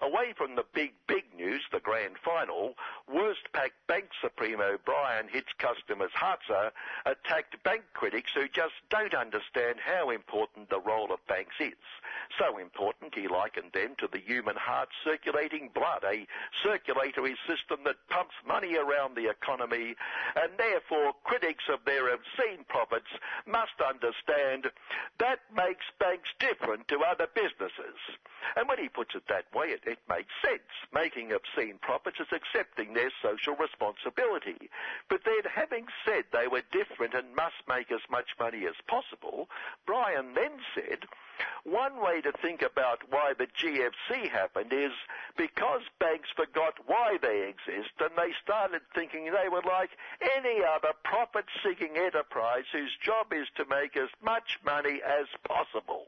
[0.01, 2.75] Away from the big, big news, the grand final,
[3.13, 6.71] worst pack bank supremo Brian Hits customers Hartzer
[7.05, 11.73] attacked bank critics who just don't understand how important the role of banks is.
[12.39, 16.27] So important he likened them to the human heart circulating blood, a
[16.63, 19.97] circulatory system that pumps money around the economy,
[20.37, 23.11] and therefore critics of their obscene profits
[23.47, 24.71] must understand
[25.19, 27.99] that makes banks different to other businesses.
[28.57, 30.69] And when he puts it that way, it, it makes sense.
[30.93, 34.71] Making obscene profits is accepting their social responsibility.
[35.09, 39.49] But then, having said they were different and must make as much money as possible,
[39.87, 41.07] Brian then said,
[41.65, 44.93] one way to think about why the GFC happened is
[45.37, 49.91] because banks forgot why they exist and they started thinking they were like
[50.37, 56.07] any other profit-seeking enterprise whose job is to make as much money as possible.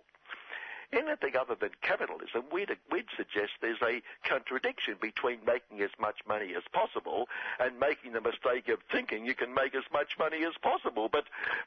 [0.92, 6.54] Anything other than capitalism, we'd, we'd suggest there's a contradiction between making as much money
[6.56, 7.28] as possible
[7.58, 11.08] and making the mistake of thinking you can make as much money as possible.
[11.10, 11.24] But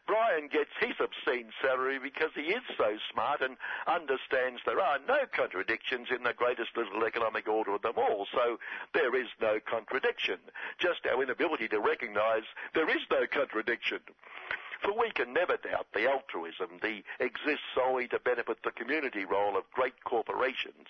[0.07, 3.57] Brian gets his obscene salary because he is so smart and
[3.87, 8.27] understands there are no contradictions in the greatest little economic order of them all.
[8.33, 8.59] So
[8.93, 10.37] there is no contradiction.
[10.79, 12.43] Just our inability to recognise
[12.73, 13.99] there is no contradiction.
[14.83, 19.55] For we can never doubt the altruism, the exists solely to benefit the community role
[19.55, 20.87] of great corporations.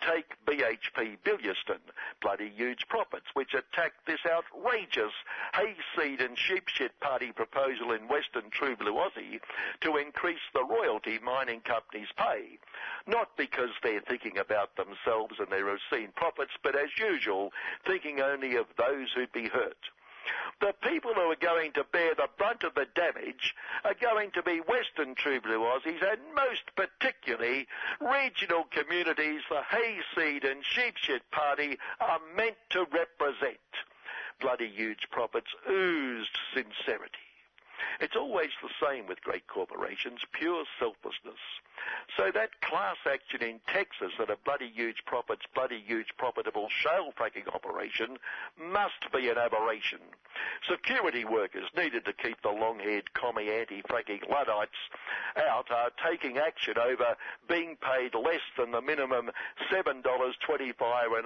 [0.00, 1.80] Take BHP Billiaston,
[2.22, 5.12] bloody huge profits, which attacked this outrageous
[5.52, 9.40] hayseed and sheepshit party proposal in Western True Blue Aussie
[9.82, 12.58] to increase the royalty mining companies pay.
[13.06, 17.52] Not because they're thinking about themselves and their obscene profits, but as usual,
[17.86, 19.90] thinking only of those who'd be hurt.
[20.60, 23.54] The people who are going to bear the brunt of the damage
[23.84, 27.66] are going to be Western True Aussies and most particularly
[28.00, 33.58] regional communities the Hayseed and Sheepshit Party are meant to represent.
[34.40, 37.23] Bloody huge profits oozed sincerity.
[38.00, 41.40] It's always the same with great corporations, pure selflessness.
[42.16, 47.12] So that class action in Texas at a bloody huge profits, bloody huge profitable shale
[47.12, 48.18] fracking operation
[48.58, 50.00] must be an aberration.
[50.68, 54.78] Security workers needed to keep the long-haired commie anti-fracking Luddites
[55.36, 57.16] out are taking action over
[57.48, 59.30] being paid less than the minimum
[59.70, 61.24] $7.25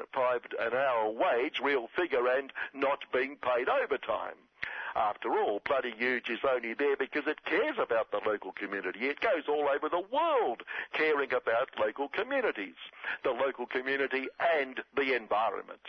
[0.61, 4.48] an hour wage, real figure, and not being paid overtime.
[4.95, 9.07] After all, Bloody Huge is only there because it cares about the local community.
[9.07, 10.63] It goes all over the world
[10.93, 12.77] caring about local communities,
[13.23, 15.87] the local community and the environment.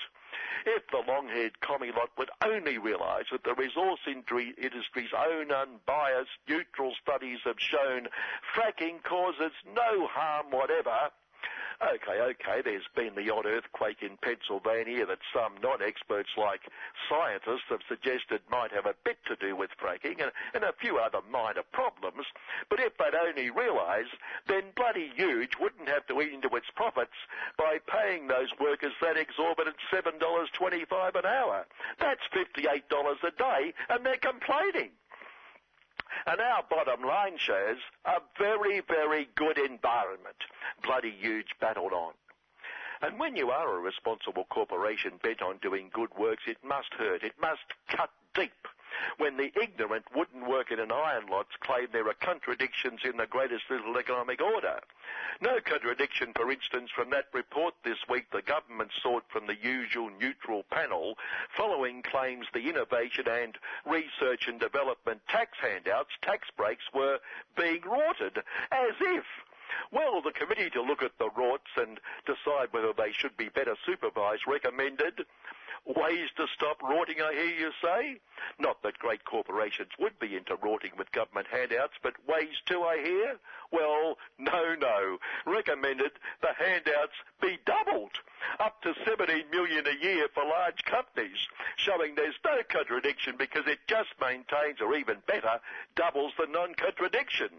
[0.65, 6.93] If the long-haired commie lot would only realise that the resource industry's own unbiased, neutral
[7.01, 8.09] studies have shown
[8.55, 11.09] fracking causes no harm whatever,
[11.79, 16.59] Okay, okay, there's been the odd earthquake in Pennsylvania that some non-experts like
[17.07, 20.97] scientists have suggested might have a bit to do with fracking and, and a few
[20.99, 22.27] other minor problems.
[22.69, 24.11] But if they'd only realise,
[24.47, 27.15] then bloody huge wouldn't have to eat into its profits
[27.57, 31.65] by paying those workers that exorbitant $7.25 an hour.
[31.97, 34.91] That's $58 a day and they're complaining.
[36.25, 40.37] And our bottom line shows a very, very good environment.
[40.83, 42.13] Bloody huge battled on.
[43.01, 47.23] And when you are a responsible corporation bent on doing good works, it must hurt.
[47.23, 48.51] It must cut deep
[49.17, 53.27] when the ignorant wooden work in an iron lots claim there are contradictions in the
[53.27, 54.79] greatest little economic order.
[55.41, 60.09] No contradiction, for instance, from that report this week the government sought from the usual
[60.19, 61.17] neutral panel
[61.55, 67.19] following claims the innovation and research and development tax handouts, tax breaks, were
[67.57, 68.37] being rorted
[68.71, 69.25] as if
[69.91, 73.75] well, the committee to look at the rorts and decide whether they should be better
[73.85, 75.25] supervised recommended
[75.85, 78.19] Ways to stop rorting, I hear you say?
[78.59, 82.97] Not that great corporations would be into rorting with government handouts, but ways to, I
[83.03, 83.37] hear?
[83.71, 85.17] Well, no, no.
[85.45, 86.11] Recommended
[86.41, 88.11] the handouts be doubled,
[88.59, 91.37] up to 17 million a year for large companies,
[91.75, 95.59] showing there's no contradiction because it just maintains, or even better,
[95.95, 97.49] doubles the non-contradiction.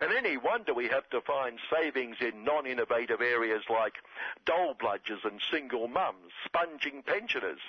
[0.00, 3.94] And any wonder we have to find savings in non-innovative areas like
[4.44, 7.60] dole bludgers and single mums, sponging pensioners,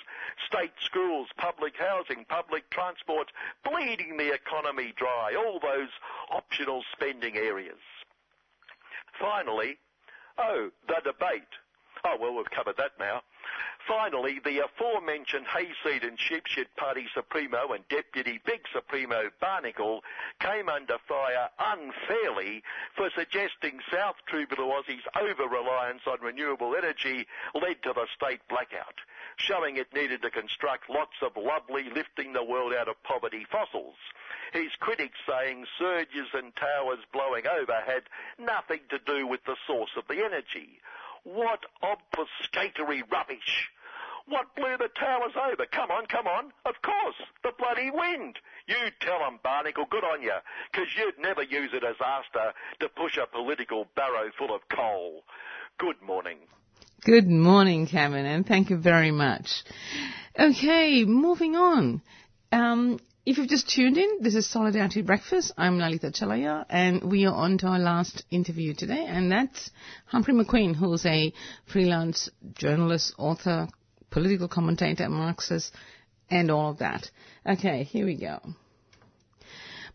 [0.47, 3.31] state schools, public housing, public transport,
[3.63, 5.89] bleeding the economy dry, all those
[6.31, 7.79] optional spending areas.
[9.19, 9.77] Finally,
[10.37, 11.47] oh, the debate.
[12.05, 13.21] Oh, well, we've covered that now.
[13.87, 20.03] Finally, the aforementioned Hayseed and Sheepshit Party Supremo and Deputy Big Supremo Barnacle
[20.41, 22.63] came under fire unfairly
[22.97, 27.25] for suggesting South Blue Aussie's over-reliance on renewable energy
[27.55, 28.99] led to the state blackout,
[29.37, 33.95] showing it needed to construct lots of lovely lifting the world out of poverty fossils.
[34.51, 38.03] His critics saying surges and towers blowing over had
[38.37, 40.79] nothing to do with the source of the energy.
[41.27, 43.69] What obfuscatory rubbish!
[44.29, 45.65] What blew the towers over?
[45.65, 46.53] Come on, come on.
[46.65, 48.39] Of course, the bloody wind.
[48.65, 50.37] You tell 'em, Barnacle, good on you,
[50.71, 55.25] 'cause you'd never use a disaster to push a political barrow full of coal.
[55.77, 56.39] Good morning.
[57.01, 59.63] Good morning, Cameron, and thank you very much.
[60.39, 62.01] Okay, moving on.
[62.53, 65.51] Um, if you've just tuned in, this is Solidarity Breakfast.
[65.57, 69.69] I'm Lalita Chelliah, and we are on to our last interview today, and that's
[70.05, 71.33] Humphrey McQueen, who's a
[71.65, 73.67] freelance journalist, author,
[74.11, 75.73] political commentator, Marxist,
[76.29, 77.11] and all of that.
[77.45, 78.39] Okay, here we go.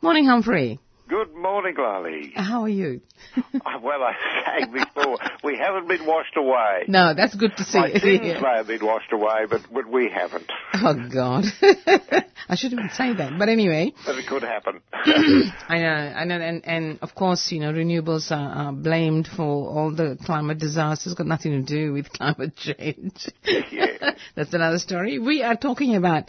[0.03, 0.79] Morning, Humphrey.
[1.09, 2.33] Good morning, Lali.
[2.35, 3.01] How are you?
[3.37, 3.43] Uh,
[3.83, 4.15] well, I
[4.59, 6.85] sang before, we haven't been washed away.
[6.89, 7.79] No, that's good to see.
[7.79, 10.51] My may have been washed away, but, but we haven't.
[10.75, 11.45] Oh God,
[12.49, 13.33] I shouldn't even say that.
[13.39, 14.81] But anyway, But it could happen.
[14.93, 19.43] I know, I know, and and of course, you know, renewables are, are blamed for
[19.43, 21.13] all the climate disasters.
[21.13, 23.29] It's Got nothing to do with climate change.
[23.45, 24.13] Yeah.
[24.37, 25.19] That's another story.
[25.19, 26.25] We are talking about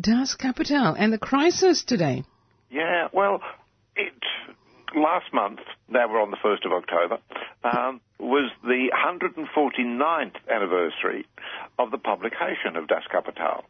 [0.00, 2.24] Das Kapital and the crisis today.
[2.70, 3.40] Yeah, well,
[4.96, 7.18] last month, now we're on the 1st of October,
[7.64, 11.26] um, was the 149th anniversary
[11.78, 13.64] of the publication of Das Kapital.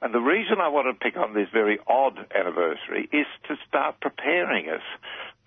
[0.00, 4.00] And the reason I want to pick on this very odd anniversary is to start
[4.00, 4.82] preparing us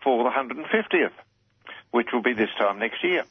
[0.04, 1.12] for the 150th,
[1.92, 3.24] which will be this time next year.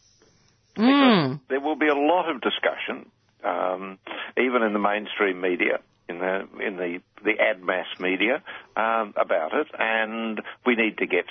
[0.77, 1.41] Mm.
[1.49, 3.11] There will be a lot of discussion,
[3.45, 3.99] um,
[4.39, 8.43] even in the mainstream media, in the in the the ad mass media,
[8.77, 11.27] um, about it, and we need to get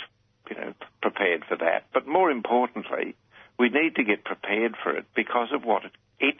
[0.50, 1.86] you know prepared for that.
[1.94, 3.16] But more importantly,
[3.58, 6.36] we need to get prepared for it because of what it, it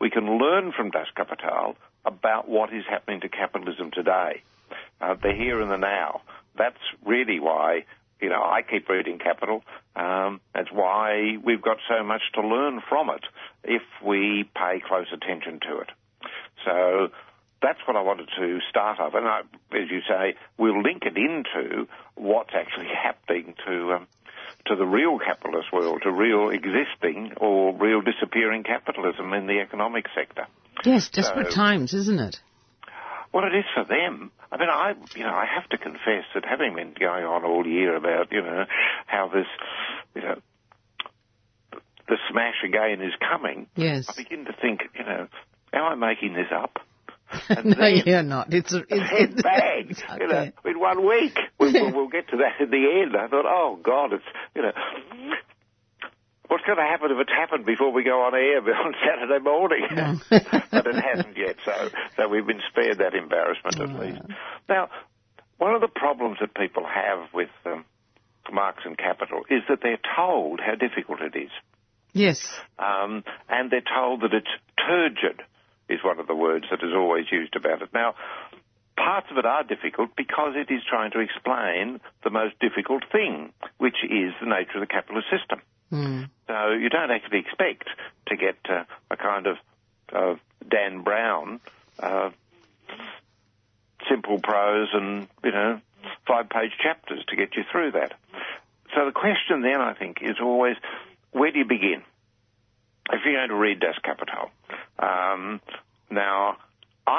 [0.00, 4.42] we can learn from Das Kapital about what is happening to capitalism today.
[5.00, 6.22] Uh, the here and the now.
[6.56, 7.84] That's really why
[8.20, 9.62] you know, I keep reading Capital.
[9.96, 13.24] Um, that's why we've got so much to learn from it
[13.64, 15.90] if we pay close attention to it.
[16.64, 17.08] So
[17.62, 19.12] that's what I wanted to start off.
[19.14, 19.40] And I,
[19.72, 24.06] as you say, we'll link it into what's actually happening to um,
[24.66, 30.06] to the real capitalist world, to real existing or real disappearing capitalism in the economic
[30.14, 30.46] sector.
[30.84, 32.40] Yes, desperate So- times, isn't it?
[33.32, 34.32] Well, it is for them.
[34.50, 37.64] I mean, I, you know, I have to confess that having been going on all
[37.64, 38.64] year about, you know,
[39.06, 39.46] how this,
[40.16, 40.40] you know,
[42.08, 44.06] the smash again is coming, Yes.
[44.08, 45.28] I begin to think, you know,
[45.72, 46.78] am I making this up?
[47.48, 48.52] And no, you're not.
[48.52, 51.38] It's it's, Head it's bang, you know, in one week.
[51.58, 53.16] We'll, we'll, we'll get to that in the end.
[53.16, 54.24] I thought, oh God, it's,
[54.54, 54.72] you know,
[56.48, 59.86] what's going to happen if it's happened before we go on air on Saturday morning?
[60.28, 64.20] but it hasn't yet, so so we've been spared that embarrassment at least.
[64.68, 64.88] Now,
[65.58, 67.84] one of the problems that people have with um,
[68.52, 71.50] Marx and Capital is that they're told how difficult it is,
[72.12, 72.44] Yes.
[72.78, 74.48] um, and they're told that it's
[74.86, 75.42] turgid
[75.90, 77.90] is one of the words that is always used about it.
[77.92, 78.14] Now,
[78.96, 83.52] parts of it are difficult because it is trying to explain the most difficult thing,
[83.78, 85.60] which is the nature of the capitalist system.
[85.92, 86.30] Mm.
[86.46, 87.88] So you don't actually expect
[88.28, 89.56] to get uh, a kind of
[90.12, 90.34] uh,
[90.68, 91.60] Dan Brown,
[91.98, 92.30] uh,
[94.08, 95.80] simple prose and, you know,
[96.26, 98.14] five-page chapters to get you through that.
[98.94, 100.76] So the question then, I think, is always,
[101.32, 102.02] where do you begin?
[103.12, 104.50] If you're going to read Das Kapital.
[104.98, 105.60] Um,
[106.10, 106.56] now,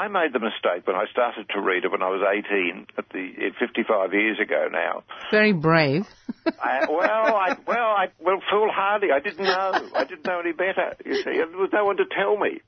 [0.02, 3.08] I made the mistake when I started to read it when I was 18, at
[3.10, 6.06] the 55 years ago now, Very brave.
[6.58, 9.12] I, well, I, well, I, well, foolhardy.
[9.14, 9.70] I didn't know.
[9.94, 10.96] I didn't know any better.
[11.06, 12.58] You see, there was no one to tell me.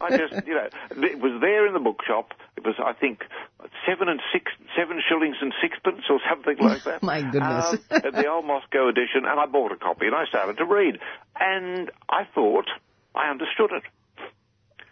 [0.00, 0.68] I just, you know,
[1.02, 2.30] it was there in the bookshop.
[2.56, 3.24] It was, I think,
[3.82, 7.02] seven and six, seven shillings and sixpence or something like that.
[7.02, 7.82] My goodness.
[7.90, 11.00] Um, the old Moscow edition, and I bought a copy and I started to read,
[11.34, 12.70] and I thought
[13.12, 13.82] I understood it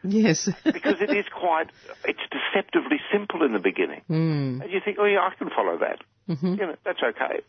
[0.05, 0.49] yes.
[0.65, 1.71] because it is quite,
[2.05, 4.03] it's deceptively simple in the beginning.
[4.09, 4.63] Mm.
[4.63, 5.99] And you think, oh yeah, I can follow that.
[6.35, 7.43] hmm You know, that's okay.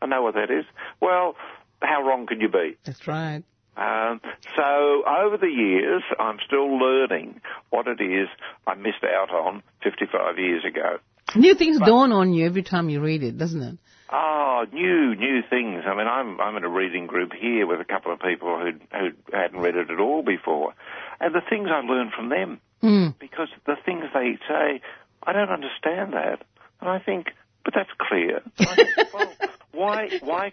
[0.00, 0.64] I know what that is.
[1.00, 1.36] Well,
[1.80, 2.76] how wrong can you be?
[2.84, 3.42] That's right.
[3.76, 4.20] Um,
[4.54, 7.40] so over the years, I'm still learning
[7.70, 8.28] what it is
[8.66, 10.98] I missed out on 55 years ago.
[11.34, 13.78] New things dawn on you every time you read it, doesn't it?
[14.14, 15.84] Oh, new, new things.
[15.86, 18.72] I mean, I'm, I'm in a reading group here with a couple of people who
[18.96, 20.74] who hadn't read it at all before.
[21.18, 23.14] And the things I learned from them, Mm.
[23.20, 24.80] because the things they say,
[25.24, 26.42] I don't understand that.
[26.80, 27.28] And I think,
[27.64, 28.42] but that's clear.
[28.56, 28.80] Think,
[29.14, 29.32] well,
[29.72, 30.52] why, why,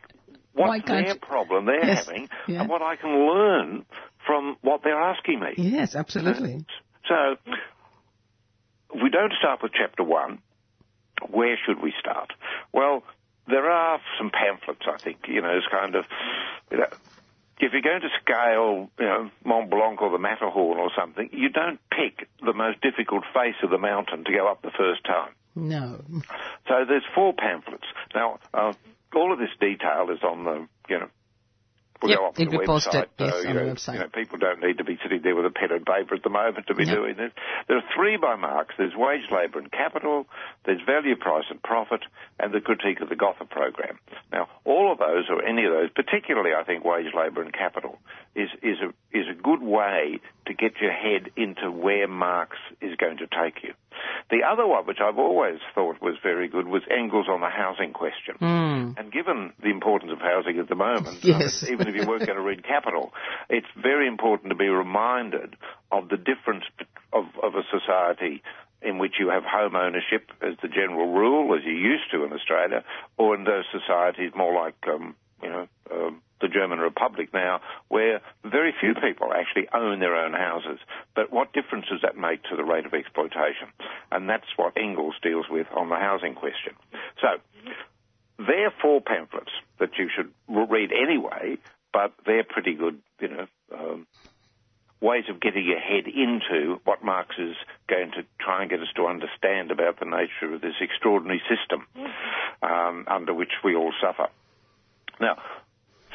[0.53, 2.62] what's Why their problem they're Yes, having yeah.
[2.62, 3.86] and what I can learn
[4.28, 5.53] from what they're asking me?
[5.57, 6.64] Yes, absolutely.
[7.07, 7.36] So,
[8.93, 10.38] if we don't start with chapter one,
[11.32, 12.32] where should we start?
[12.72, 13.03] Well,
[13.50, 16.06] there are some pamphlets, I think, you know, it's kind of,
[16.72, 16.88] you know,
[17.60, 21.50] if you're going to scale, you know, Mont Blanc or the Matterhorn or something, you
[21.50, 25.34] don't pick the most difficult face of the mountain to go up the first time.
[25.56, 26.00] No.
[26.68, 27.86] So there's four pamphlets.
[28.16, 28.74] Now, uh,
[29.14, 31.10] all of this detail is on the, you know,
[32.02, 32.66] will Yep, go up on the website.
[32.66, 33.93] posted, so, yes, you know, website.
[33.93, 36.24] You know, people don't need to be sitting there with a pen and paper at
[36.24, 36.95] the moment to be Yep.
[36.95, 37.32] doing this.
[37.68, 38.76] There are three by Marx.
[38.78, 40.26] There's Wage, Labour and Capital,
[40.66, 42.02] there's Value, Price and Profit,
[42.39, 44.00] and the Critique of the Gotha Program.
[44.32, 48.00] Now, all of those, or any of those, particularly I think Wage, Labour and Capital,
[48.36, 50.20] is, is, a, is a good way
[50.50, 53.74] to get your head into where Marx is going to take you.
[54.32, 57.93] The other one, which I've always thought was very good, was Engels on the housing
[57.93, 58.36] question.
[58.41, 59.00] Mm.
[59.00, 61.64] And given the importance of housing at the moment, Yes.
[61.70, 63.14] even if you weren't going to read Capital,
[63.50, 65.56] it's very important to be reminded
[65.91, 66.64] of the difference
[67.14, 68.41] of, of a society
[68.82, 72.34] in which you have home ownership as the general rule, as you used to in
[72.34, 72.84] Australia,
[73.18, 78.21] or in those societies more like, um, you know, um, the German Republic now, where
[78.43, 80.79] very few people actually own their own houses.
[81.15, 83.67] But what difference does that make to the rate of exploitation?
[84.11, 86.73] And that's what Engels deals with on the housing question.
[87.21, 87.27] So,
[88.37, 91.57] they're four pamphlets that you should read anyway,
[91.91, 94.07] but they're pretty good, you know, um,
[95.01, 97.55] ways of getting your head into what Marx is
[97.87, 101.85] going to try and get us to understand about the nature of this extraordinary system
[102.61, 104.29] um, under which we all suffer.
[105.20, 105.38] Now,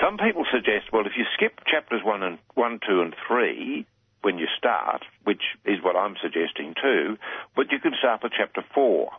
[0.01, 3.87] some people suggest, well, if you skip chapters one and one, two, and three
[4.23, 7.19] when you start, which is what I'm suggesting too,
[7.55, 9.11] but you can start with chapter four.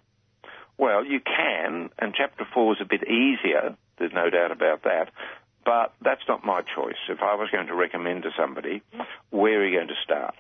[0.78, 3.78] Well, you can, and chapter four is a bit easier.
[3.98, 5.12] There's no doubt about that.
[5.64, 7.00] But that's not my choice.
[7.10, 8.82] If I was going to recommend to somebody,
[9.32, 10.36] where are you going to start?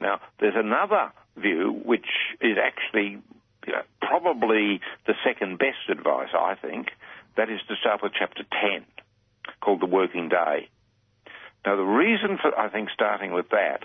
[0.00, 2.06] Now, there's another view which
[2.40, 3.22] is actually
[3.66, 6.88] you know, probably the second best advice, I think.
[7.36, 8.84] That is to start with chapter 10,
[9.60, 10.68] called The Working Day.
[11.66, 13.84] Now, the reason for, I think, starting with that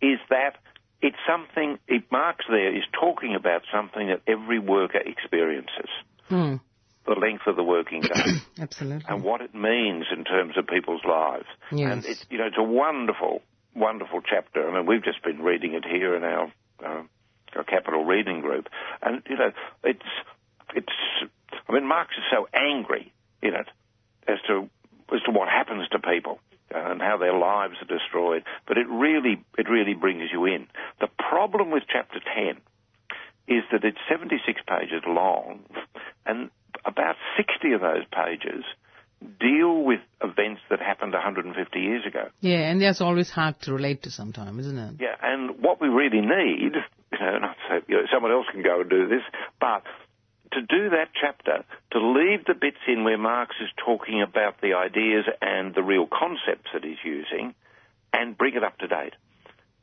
[0.00, 0.56] is that
[1.00, 5.90] it's something, it, Marx there is talking about something that every worker experiences.
[6.30, 6.60] Mm.
[7.06, 9.04] The length of the working day Absolutely.
[9.08, 11.44] and what it means in terms of people's lives.
[11.70, 11.92] Yes.
[11.92, 13.42] And it's, you know, it's a wonderful,
[13.74, 14.66] wonderful chapter.
[14.66, 17.02] I mean, we've just been reading it here in our, uh,
[17.54, 18.68] our capital reading group.
[19.02, 19.50] And, you know,
[19.82, 20.00] it's,
[20.74, 20.92] it's,
[21.68, 23.68] I mean, Marx is so angry in it
[24.26, 24.68] as to,
[25.14, 26.38] as to what happens to people
[26.70, 28.42] and how their lives are destroyed.
[28.66, 30.66] But it really, it really brings you in.
[31.00, 32.60] The problem with chapter 10
[33.46, 35.60] is that it's 76 pages long
[36.26, 36.50] and
[36.84, 38.64] about 60 of those pages
[39.40, 42.28] deal with events that happened 150 years ago.
[42.40, 44.94] Yeah, and that's always hard to relate to sometimes, isn't it?
[45.00, 46.72] Yeah, and what we really need,
[47.12, 49.22] you know, not so, you know, someone else can go and do this,
[49.60, 49.82] but
[50.54, 54.74] to do that chapter, to leave the bits in where Marx is talking about the
[54.74, 57.54] ideas and the real concepts that he's using,
[58.12, 59.14] and bring it up to date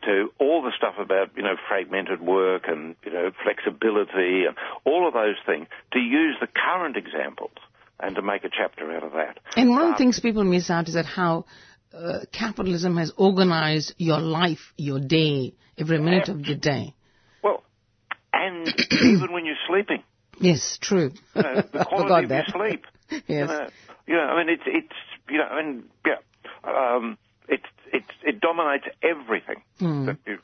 [0.04, 5.08] to all the stuff about, you know, fragmented work and, you know, flexibility and all
[5.08, 7.52] of those things, to use the current examples
[8.00, 9.38] and to make a chapter out of that.
[9.56, 11.46] And one of the things people miss out is that how
[11.94, 16.96] uh, capitalism has organized your life, your day, every minute of your day.
[17.44, 17.64] Well,
[18.34, 20.04] and even when you're sleeping,
[20.42, 21.12] Yes, true.
[21.36, 22.48] you know, the I quality of that.
[22.48, 22.86] your sleep.
[23.10, 23.22] yes.
[23.28, 23.68] You know,
[24.08, 24.96] you know, I mean, it's it's
[25.30, 26.16] you know, I mean, yeah,
[26.64, 27.18] um,
[27.48, 27.62] it
[27.94, 29.62] it it dominates everything.
[29.80, 30.38] That you,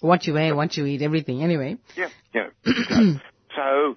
[0.00, 1.42] What you wear, what you eat, everything.
[1.42, 1.76] Anyway.
[1.96, 2.48] yeah, yeah.
[2.64, 3.18] so,
[3.54, 3.96] so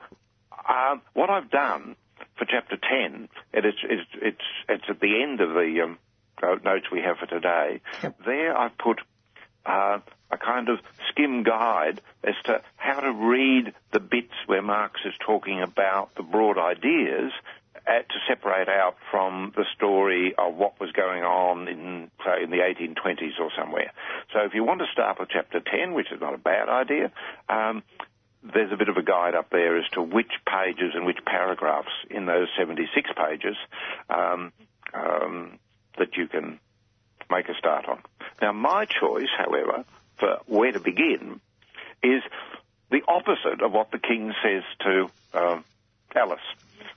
[0.69, 1.95] um, what I've done
[2.37, 5.97] for chapter ten, and it's it's it's it's at the end of the um,
[6.63, 7.81] notes we have for today.
[8.25, 8.99] There, I've put
[9.65, 9.99] uh,
[10.32, 15.13] a kind of skim guide as to how to read the bits where Marx is
[15.25, 17.32] talking about the broad ideas
[17.88, 22.49] uh, to separate out from the story of what was going on in, say, in
[22.51, 23.91] the 1820s or somewhere.
[24.34, 27.11] So if you want to start with chapter 10, which is not a bad idea,
[27.47, 27.84] um,
[28.43, 31.91] there's a bit of a guide up there as to which pages and which paragraphs
[32.09, 33.55] in those 76 pages
[34.09, 34.51] um,
[34.93, 35.59] um,
[35.97, 36.59] that you can
[37.30, 38.01] make a start on.
[38.41, 39.84] Now, my choice, however,
[40.20, 41.39] for where to begin
[42.03, 42.22] is
[42.91, 45.63] the opposite of what the king says to um,
[46.15, 46.39] Alice.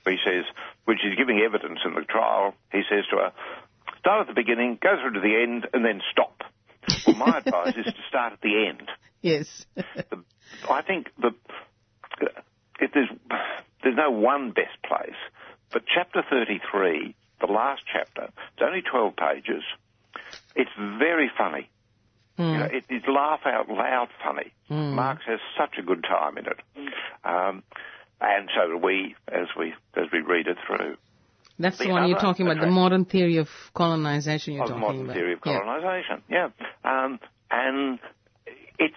[0.05, 0.43] He says,
[0.85, 3.31] when she's giving evidence in the trial, he says to her,
[3.99, 6.43] start at the beginning, go through to the end, and then stop.
[7.07, 8.89] Well, my advice is to start at the end.
[9.21, 9.65] Yes.
[9.75, 10.23] The,
[10.69, 11.31] I think the
[12.79, 13.09] if there's
[13.81, 15.17] there's no one best place,
[15.71, 19.63] but chapter 33, the last chapter, it's only 12 pages.
[20.55, 21.69] It's very funny.
[22.37, 24.51] You know, it is laugh out loud funny.
[24.69, 26.59] Marx has such a good time in it,
[27.23, 27.61] um,
[28.19, 30.97] and so do we as we as we read it through.
[31.59, 34.81] That's the, The one you're talking about, the modern theory of colonization you're of talking
[34.81, 35.15] modern about.
[35.15, 35.59] theory of Yeah.
[35.59, 36.23] colonization.
[36.27, 36.49] Yeah,
[36.83, 37.19] Um,
[37.51, 37.99] and
[38.79, 38.95] it's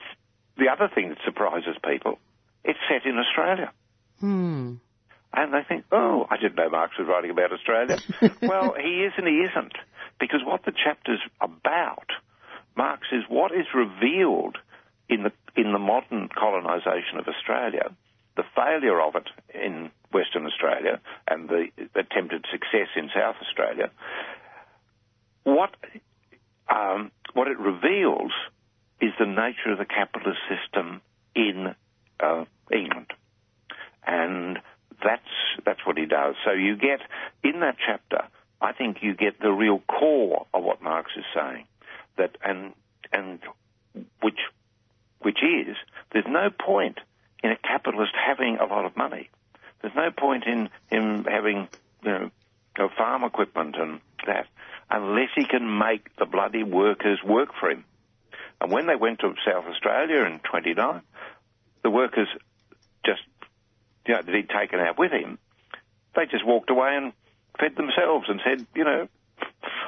[0.57, 2.18] the other thing that surprises people.
[2.64, 3.70] It's set in Australia.
[4.20, 4.76] Hmm.
[5.34, 7.99] And they think, oh, I didn't know Marx was writing about Australia.
[8.41, 9.74] well, he is and he isn't.
[10.18, 12.07] Because what the chapter's about,
[12.77, 14.59] Marx is what is revealed
[15.09, 17.91] in the in the modern colonisation of Australia,
[18.37, 23.91] the failure of it in Western Australia and the attempted success in South Australia.
[25.45, 25.70] What
[26.68, 28.33] um, what it reveals
[29.01, 31.01] is the nature of the capitalist system
[31.35, 31.74] in
[32.20, 33.12] uh, England,
[34.07, 34.59] and
[35.03, 35.22] that's
[35.64, 36.35] that's what he does.
[36.45, 37.01] So you get
[37.43, 38.27] in that chapter,
[38.61, 41.66] I think you get the real core of what Marx is saying
[42.17, 42.73] that and
[43.12, 43.41] and
[44.21, 44.41] which
[45.21, 45.77] which is
[46.12, 46.99] there's no point
[47.43, 49.31] in a capitalist having a lot of money.
[49.81, 51.69] There's no point in him having
[52.03, 52.31] you know
[52.97, 54.47] farm equipment and that
[54.91, 57.85] unless he can make the bloody workers work for him.
[58.61, 61.03] And when they went to South Australia in 29,
[61.83, 62.29] the workers
[63.05, 63.23] just,
[64.07, 65.39] you know, that he'd taken out with him,
[66.14, 67.12] they just walked away and
[67.59, 69.09] fed themselves and said, you know,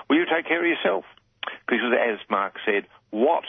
[0.09, 1.05] will you take care of yourself?
[1.67, 3.45] Because as Marx said, what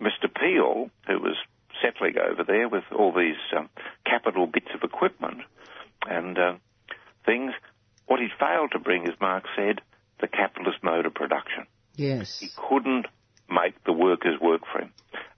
[0.00, 0.32] Mr.
[0.32, 1.36] Peel, who was
[1.82, 3.68] settling over there with all these um,
[4.06, 5.42] capital bits of equipment
[6.08, 6.54] and uh,
[7.26, 7.52] things,
[8.06, 9.80] what he failed to bring, as Marx said,
[10.20, 11.66] the capitalist mode of production.
[11.96, 12.38] Yes.
[12.38, 13.06] He couldn't
[13.48, 14.92] make the workers work for him.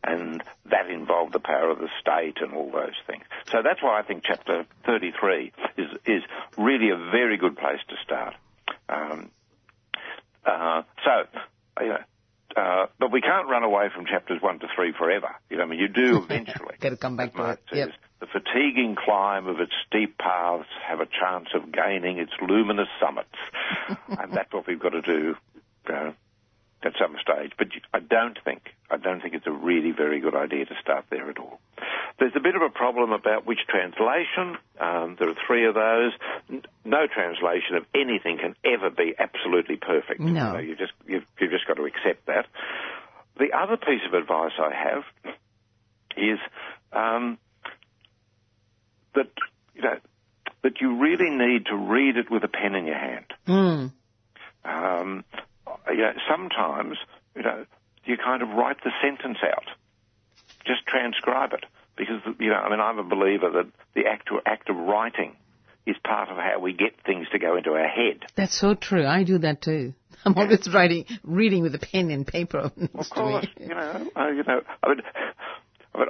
[0.04, 3.24] And that involved the power of the state and all those things.
[3.50, 6.22] So that's why I think chapter 33 is, is
[6.56, 8.34] really a very good place to start.
[8.88, 9.30] Um,
[10.44, 11.40] uh, so,
[11.80, 11.98] you know,
[12.56, 15.34] uh, but we can't run away from chapters one to three forever.
[15.50, 16.76] You know, I mean, you do eventually.
[16.80, 17.60] Got to come back to it.
[17.72, 17.88] Yep.
[18.20, 23.36] The fatiguing climb of its steep paths have a chance of gaining its luminous summits,
[24.08, 25.36] and that's what we've got to do.
[25.86, 26.14] You know,
[26.82, 30.34] at some stage, but I don't think I don't think it's a really very good
[30.34, 31.58] idea to start there at all.
[32.18, 34.56] There's a bit of a problem about which translation.
[34.80, 36.12] Um, there are three of those.
[36.84, 40.20] No translation of anything can ever be absolutely perfect.
[40.20, 40.52] No.
[40.52, 42.46] So you just you've, you've just got to accept that.
[43.38, 45.34] The other piece of advice I have
[46.16, 46.38] is
[46.92, 47.38] um,
[49.14, 49.28] that
[49.74, 49.96] you know
[50.62, 53.26] that you really need to read it with a pen in your hand.
[53.46, 53.92] Mm.
[54.64, 55.24] Um,
[55.90, 56.96] you know, sometimes,
[57.34, 57.64] you know,
[58.04, 59.64] you kind of write the sentence out.
[60.66, 61.64] Just transcribe it.
[61.96, 65.34] Because, you know, I mean, I'm a believer that the actual act of writing
[65.86, 68.24] is part of how we get things to go into our head.
[68.36, 69.06] That's so true.
[69.06, 69.94] I do that too.
[70.24, 72.72] I'm always writing, reading with a pen and paper.
[72.94, 75.00] Of course, you know, uh, you know, I mean,
[75.94, 76.08] I mean,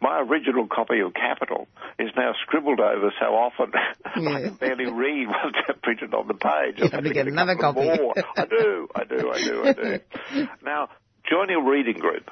[0.00, 1.68] my original copy of Capital
[1.98, 3.72] is now scribbled over so often
[4.04, 6.78] I can barely read what's printed on the page.
[6.78, 7.84] You have to get another copy.
[7.84, 8.14] More.
[8.36, 10.48] I do, I do, I do, I do.
[10.64, 10.88] now,
[11.28, 12.30] joining a reading group,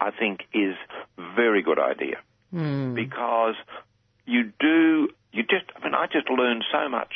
[0.00, 0.74] I think, is
[1.18, 2.16] a very good idea
[2.52, 2.94] Mm.
[2.94, 3.56] because
[4.26, 7.12] you do, you just, I mean, I just learn so much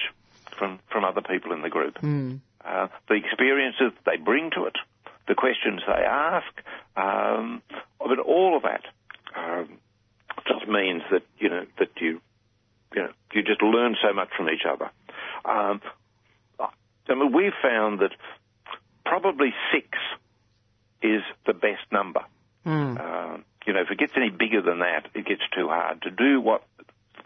[0.59, 1.94] from, from other people in the group.
[2.01, 2.40] Mm.
[2.64, 4.74] Uh, the experiences they bring to it,
[5.28, 6.46] the questions they ask,
[6.96, 7.62] um,
[8.01, 8.82] but all of that
[9.36, 9.78] um,
[10.47, 12.20] just means that you know that you
[12.95, 14.91] you know you just learn so much from each other.
[15.45, 15.80] Um,
[17.09, 18.12] I mean, we've found that
[19.05, 19.89] probably six
[21.01, 22.20] is the best number.
[22.66, 23.01] Mm.
[23.01, 26.11] Um, you know, if it gets any bigger than that, it gets too hard to
[26.11, 26.41] do.
[26.41, 26.62] What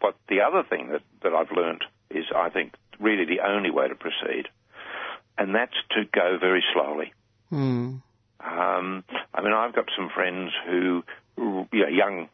[0.01, 3.89] what the other thing that that I've learnt is, I think, really the only way
[3.89, 4.49] to proceed,
[5.39, 7.13] and that's to go very slowly.
[7.51, 8.03] Mm.
[8.41, 9.05] Um,
[9.35, 11.05] I mean, I've got some friends who,
[11.37, 12.29] you know, young,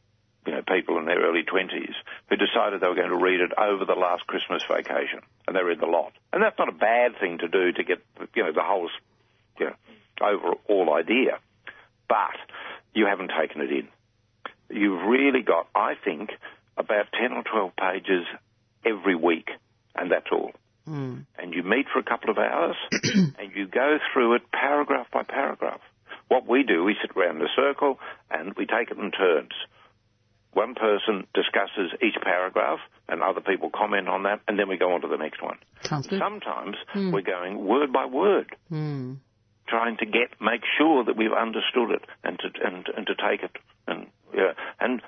[0.46, 1.94] you know, people in their early twenties
[2.28, 5.62] who decided they were going to read it over the last Christmas vacation, and they
[5.62, 6.12] read the lot.
[6.32, 7.98] And that's not a bad thing to do to get,
[8.34, 8.88] you know, the whole,
[9.58, 9.74] you know,
[10.20, 11.38] overall idea.
[12.08, 12.36] But
[12.94, 13.88] you haven't taken it in.
[14.70, 16.30] You've really got, I think,
[16.76, 18.24] about ten or twelve pages
[18.84, 19.48] every week,
[19.94, 20.52] and that's all
[20.88, 21.26] Mm.
[21.38, 25.22] and you meet for a couple of hours and you go through it paragraph by
[25.22, 25.80] paragraph.
[26.28, 27.98] What we do, we sit around in a circle
[28.30, 29.52] and we take it in turns.
[30.58, 34.90] One person discusses each paragraph and other people comment on that and then we go
[34.92, 35.58] on to the next one.
[36.18, 36.74] Sometimes
[37.12, 39.18] we're going word by word, Mm.
[39.68, 43.42] trying to get, make sure that we've understood it and to, and, and to take
[43.44, 43.54] it
[43.86, 45.00] and, yeah, and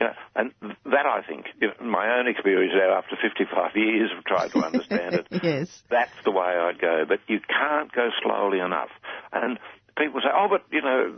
[0.00, 0.52] yeah, and
[0.84, 4.58] that I think, you know, my own experience now after 55 years of trying to
[4.64, 5.82] understand it, yes.
[5.90, 7.04] that's the way I'd go.
[7.08, 8.90] But you can't go slowly enough.
[9.32, 9.58] And
[9.96, 11.16] people say, oh, but, you know,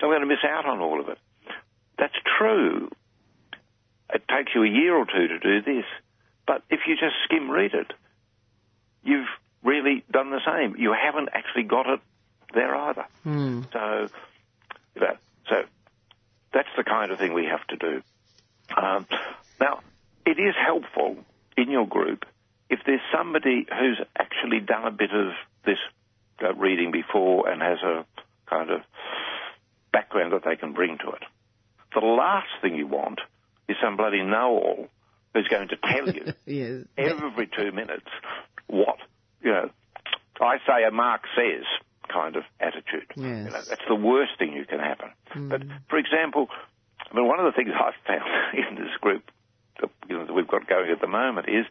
[0.00, 1.18] I'm going to miss out on all of it.
[1.98, 2.90] That's true.
[4.12, 5.84] It takes you a year or two to do this.
[6.46, 7.92] But if you just skim read it,
[9.02, 9.28] you've
[9.62, 10.76] really done the same.
[10.76, 12.00] You haven't actually got it
[12.54, 13.04] there either.
[13.26, 13.70] Mm.
[13.72, 14.08] So,
[14.94, 15.16] you know,
[15.48, 15.56] so
[16.52, 18.02] that's the kind of thing we have to do.
[18.76, 19.06] Um,
[19.60, 19.80] now,
[20.24, 21.16] it is helpful
[21.56, 22.24] in your group
[22.70, 25.32] if there's somebody who's actually done a bit of
[25.64, 25.78] this
[26.42, 28.06] uh, reading before and has a
[28.48, 28.80] kind of
[29.92, 31.22] background that they can bring to it.
[31.94, 33.20] The last thing you want
[33.68, 34.88] is some bloody know-all
[35.34, 36.84] who's going to tell you Yes.
[36.96, 38.06] every two minutes
[38.66, 38.96] what,
[39.42, 39.70] you know,
[40.40, 41.64] I say a Marx says
[42.08, 43.06] kind of attitude.
[43.16, 43.16] Yes.
[43.16, 45.10] You know, that's the worst thing you can happen.
[45.48, 46.48] But, for example,
[47.10, 49.30] I mean, one of the things I've found in this group,
[49.80, 51.66] that, you know, we've got going at the moment is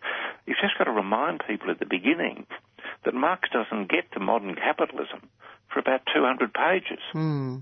[0.46, 2.46] you've just got to remind people at the beginning
[3.06, 5.30] that Marx doesn't get to modern capitalism
[5.74, 7.00] for about 200 pages.
[7.12, 7.58] Hmm.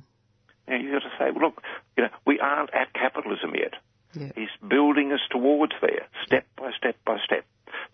[0.68, 1.62] Now you've got to say, well, look,
[1.98, 3.74] you know, we aren't at capitalism yet.
[4.68, 7.46] Building us towards there, step by step by step.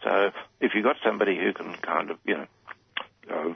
[0.03, 2.47] So if you've got somebody who can kind of, you know,
[3.29, 3.53] uh,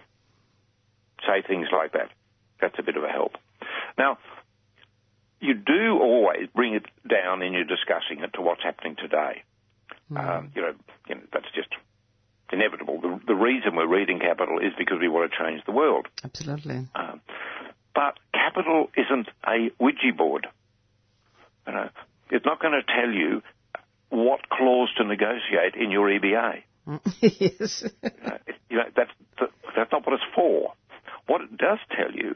[1.25, 2.09] say things like that,
[2.59, 3.33] that's a bit of a help.
[3.97, 4.17] Now,
[5.39, 9.43] you do always bring it down in your discussing it to what's happening today.
[10.15, 10.73] Um, you, know,
[11.09, 11.69] you know, that's just
[12.51, 13.01] inevitable.
[13.01, 16.07] The, the reason we're reading Capital is because we want to change the world.
[16.23, 16.87] Absolutely.
[16.93, 17.21] Um,
[17.93, 20.47] but capital isn't a Ouija board.
[21.65, 21.89] You know,
[22.29, 23.41] it's not going to tell you
[24.09, 26.61] what clause to negotiate in your EBA.
[27.39, 27.83] Yes.
[28.67, 29.11] You know, that's,
[29.75, 30.73] that's not what it's for.
[31.27, 32.35] What it does tell you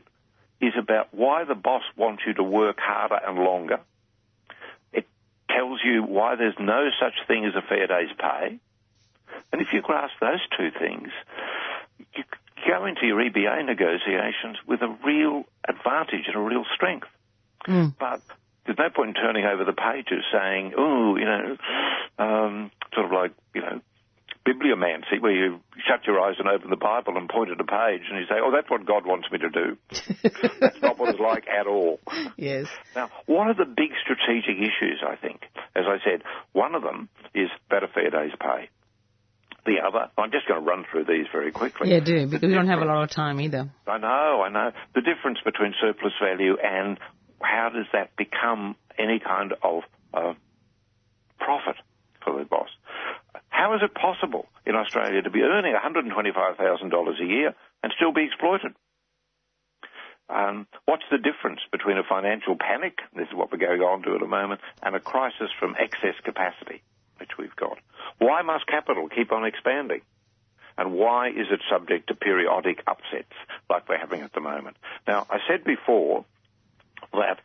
[0.61, 3.79] is about why the boss wants you to work harder and longer.
[4.93, 5.07] It
[5.49, 8.59] tells you why there's no such thing as a fair day's pay.
[9.51, 11.09] And if you grasp those two things,
[12.15, 12.23] you
[12.67, 17.07] go into your EBA negotiations with a real advantage and a real strength.
[17.67, 17.95] Mm.
[17.99, 18.21] But
[18.65, 21.57] there's no point in turning over the pages saying, oh, you know,
[22.17, 23.81] um, sort of like, you know,
[24.45, 28.01] bibliomancy, where you shut your eyes and open the Bible and point at a page
[28.71, 29.77] and you say, that's what God wants me to do.
[30.59, 31.99] that's not what it's like at all.
[32.37, 32.67] Yes.
[32.95, 35.41] Now, what are the big strategic issues, I think?
[35.75, 36.23] As I said,
[36.53, 38.69] one of them is better fair day's pay.
[39.65, 41.91] The other, I'm just going to run through these very quickly.
[41.91, 43.69] Yeah, do because we don't have a lot of time either.
[43.87, 44.71] I know, I know.
[44.95, 46.97] The difference between surplus value and
[47.41, 49.83] how does that become any kind of
[50.13, 50.33] uh,
[51.39, 51.75] profit
[52.23, 52.68] for the boss?
[53.59, 57.53] How is it possible in Australia to be earning $125,000 a year
[57.83, 58.73] and still be exploited?
[60.29, 64.13] Um, what's the difference between a financial panic, this is what we're going on to
[64.13, 66.81] at the moment, and a crisis from excess capacity,
[67.17, 67.79] which we've got?
[68.19, 70.03] Why must capital keep on expanding?
[70.77, 73.35] And why is it subject to periodic upsets
[73.69, 74.77] like we're having at the moment?
[75.05, 76.23] Now, I said before
[77.11, 77.41] that,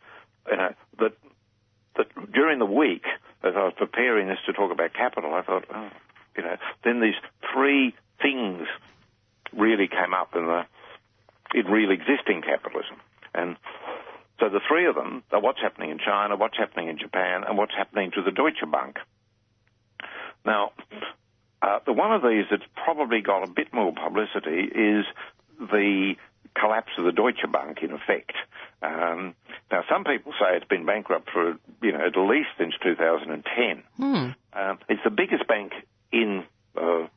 [0.49, 1.11] you know, that,
[1.97, 3.03] that during the week,
[3.45, 5.89] as I was preparing this to talk about capital, I thought, oh,
[6.35, 7.15] you know, then these
[7.53, 8.67] three things
[9.53, 10.65] really came up in the
[11.53, 12.97] in real existing capitalism.
[13.33, 13.55] And
[14.39, 17.57] so the three of them are what's happening in China, what's happening in Japan, and
[17.57, 18.97] what's happening to the Deutsche Bank.
[20.45, 20.71] Now,
[21.61, 25.05] uh, the one of these that's probably got a bit more publicity is
[25.59, 26.15] the
[26.59, 28.33] collapse of the Deutsche Bank, in effect.
[28.81, 29.35] Um,
[29.71, 33.83] now, some people say it's been bankrupt for, you know, at least since 2010.
[33.97, 34.03] Hmm.
[34.53, 35.71] Um, it's the biggest bank
[36.11, 36.43] in
[36.79, 37.07] uh,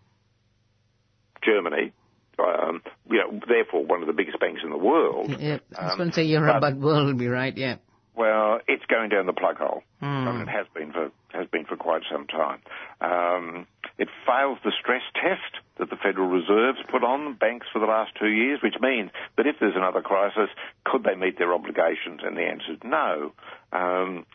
[1.42, 1.92] Germany.
[2.38, 5.28] Um, you know, therefore, one of the biggest banks in the world.
[5.40, 7.56] Yeah, I was Um, going to say Europe, but- but world would be right.
[7.56, 7.76] Yeah.
[8.18, 9.84] Well, it's going down the plug hole.
[10.28, 12.58] I mean, it has been for has been for quite some time.
[13.00, 13.66] Um,
[13.96, 18.10] it fails the stress test that the Federal Reserve's put on banks for the last
[18.18, 20.50] two years, which means that if there's another crisis,
[20.84, 22.20] could they meet their obligations?
[22.24, 23.32] And the answer is no.
[23.72, 24.26] Um,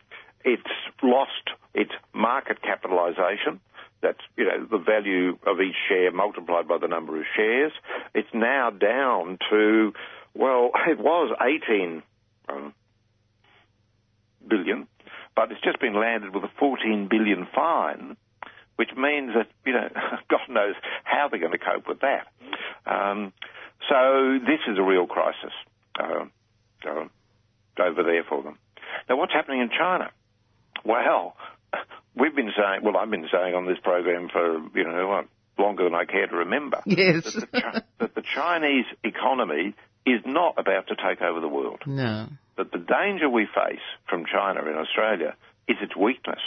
[0.46, 0.64] it's
[1.02, 3.60] lost its market capitalisation.
[4.02, 7.74] That's you know the value of each share multiplied by the number of shares.
[8.16, 9.92] It's now down to
[10.34, 11.36] well, it was
[11.68, 12.02] 18
[12.48, 12.74] um,
[14.48, 14.88] billion,
[15.36, 18.16] but it's just been landed with a 14 billion fine,
[18.76, 19.90] which means that, you know,
[20.30, 22.28] God knows how they're going to cope with that.
[22.86, 23.34] Um,
[23.90, 25.54] so this is a real crisis
[26.00, 26.26] uh,
[26.88, 27.06] uh,
[27.82, 28.58] over there for them.
[29.10, 30.10] Now, what's happening in China?
[30.86, 31.36] Well,
[32.16, 35.24] we've been saying, well, I've been saying on this program for, you know,
[35.58, 37.24] longer than I care to remember Yes.
[37.34, 42.28] that the, that the Chinese economy is not about to take over the world no.
[42.56, 45.36] But the danger we face from China in Australia
[45.68, 46.42] is its weakness,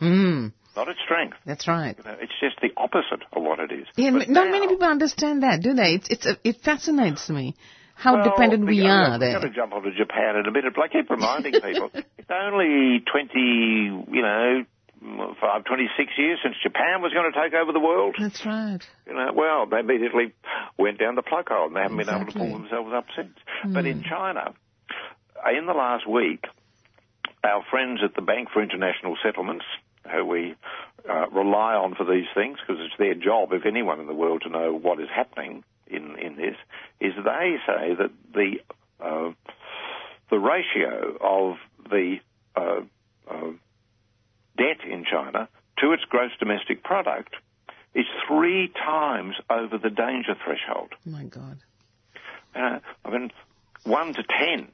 [0.00, 0.52] Mm.
[0.76, 1.36] not its strength.
[1.44, 1.96] That's right.
[1.98, 3.86] You know, It's just the opposite of what it is.
[3.96, 5.94] Yeah, But not now- many people understand that, do they?
[5.94, 7.54] It's, it's a, it fascinates me
[7.94, 10.82] how well, dependent we are I'm going to jump onto Japan in a minute, but
[10.84, 14.64] I keep reminding people it's only 20, you know,
[15.40, 18.16] five, 26 years since Japan was going to take over the world.
[18.18, 18.80] That's right.
[19.06, 20.32] You know, well, they immediately
[20.78, 23.36] went down the plug hole and they haven't been able to pull themselves up since.
[23.64, 24.54] But in China,
[25.52, 26.44] in the last week,
[27.42, 29.64] our friends at the Bank for International Settlements,
[30.10, 30.54] who we
[31.08, 34.42] uh, rely on for these things because it's their job, if anyone in the world,
[34.42, 36.56] to know what is happening in, in this,
[37.00, 38.56] is they say that the
[39.00, 39.32] uh,
[40.30, 41.56] the ratio of
[41.90, 42.16] the
[42.56, 42.80] uh,
[43.30, 43.50] uh,
[44.56, 45.48] debt in China
[45.78, 47.34] to its gross domestic product
[47.94, 50.90] is three times over the danger threshold.
[51.06, 51.58] Oh my God.
[52.54, 53.30] Uh, I mean,
[53.84, 54.68] one to ten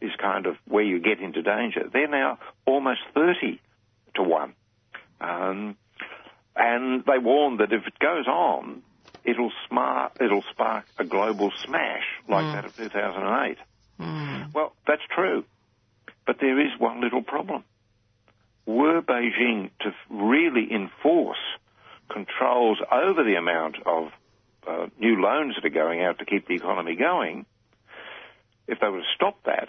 [0.00, 1.88] is kind of where you get into danger.
[1.92, 3.60] They're now almost thirty
[4.14, 4.54] to one.
[5.20, 5.76] Um,
[6.56, 8.82] And they warn that if it goes on,
[9.24, 12.52] it'll smart, it'll spark a global smash like Mm.
[12.52, 13.58] that of 2008.
[14.54, 15.44] Well, that's true.
[16.26, 17.62] But there is one little problem.
[18.68, 21.38] Were Beijing to really enforce
[22.12, 24.08] controls over the amount of
[24.68, 27.46] uh, new loans that are going out to keep the economy going,
[28.66, 29.68] if they were to stop that,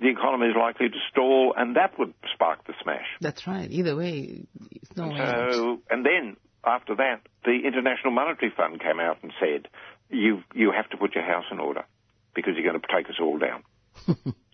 [0.00, 3.06] the economy is likely to stall and that would spark the smash.
[3.20, 3.68] That's right.
[3.68, 5.48] Either way, it's no way.
[5.50, 9.66] So, and then after that, the International Monetary Fund came out and said,
[10.08, 11.84] you, you have to put your house in order
[12.32, 13.64] because you're going to take us all down.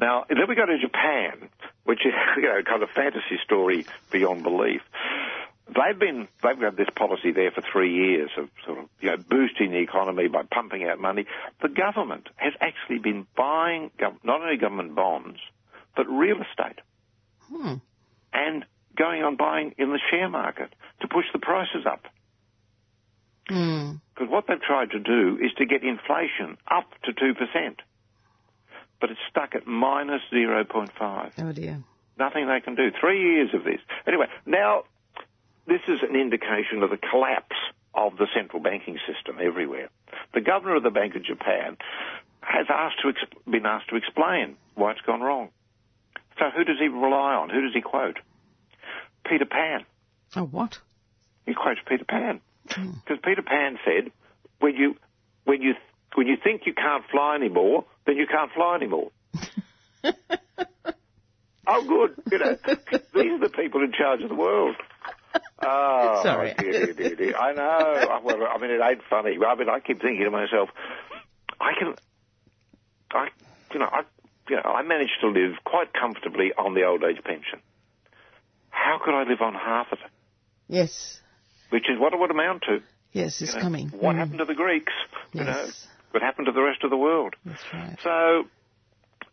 [0.00, 1.48] now, then we go to Japan,
[1.84, 4.80] which is, you know, kind of fantasy story beyond belief.
[5.66, 9.16] They've been, they've had this policy there for three years of sort of, you know,
[9.18, 11.26] boosting the economy by pumping out money.
[11.60, 15.38] The government has actually been buying gov- not only government bonds,
[15.94, 16.78] but real estate
[17.50, 17.74] Hmm.
[18.32, 18.64] and
[18.96, 22.06] going on buying in the share market to push the prices up.
[23.48, 23.92] Hmm.
[24.14, 27.80] Because what they've tried to do is to get inflation up to 2%.
[29.00, 31.32] But it's stuck at minus 0.5.
[31.38, 31.82] Oh dear.
[32.18, 32.90] Nothing they can do.
[33.00, 33.80] Three years of this.
[34.06, 34.84] Anyway, now,
[35.66, 37.56] this is an indication of the collapse
[37.94, 39.88] of the central banking system everywhere.
[40.34, 41.76] The governor of the Bank of Japan
[42.40, 45.50] has asked to ex- been asked to explain why it's gone wrong.
[46.38, 47.50] So who does he rely on?
[47.50, 48.18] Who does he quote?
[49.28, 49.84] Peter Pan.
[50.36, 50.78] Oh what?
[51.46, 52.92] He quotes Peter Pan hmm.
[53.04, 54.12] because Peter Pan said,
[54.60, 54.96] "When you
[55.44, 55.74] when you
[56.14, 59.10] when you think you can't fly anymore, then you can't fly anymore."
[61.66, 62.16] oh, good.
[62.32, 62.56] You know,
[63.14, 64.76] these are the people in charge of the world.
[65.60, 66.54] Oh, Sorry.
[66.56, 67.36] dear, dear, dear, dear.
[67.36, 68.20] I know.
[68.24, 69.36] Well, I mean, it ain't funny.
[69.44, 70.68] I mean, I keep thinking to myself,
[71.60, 71.94] I can,
[73.12, 73.26] I,
[73.72, 74.02] you know, I,
[74.48, 77.58] you know, I managed to live quite comfortably on the old age pension.
[78.70, 80.10] How could I live on half of it?
[80.68, 81.18] Yes.
[81.70, 82.78] Which is what it would amount to.
[83.12, 83.88] Yes, it's You know, coming.
[83.88, 84.18] What Hmm.
[84.20, 84.92] happened to the Greeks?
[85.32, 85.66] You know,
[86.08, 86.14] Yes.
[86.14, 87.34] what happened to the rest of the world?
[87.44, 87.96] That's right.
[88.02, 88.44] So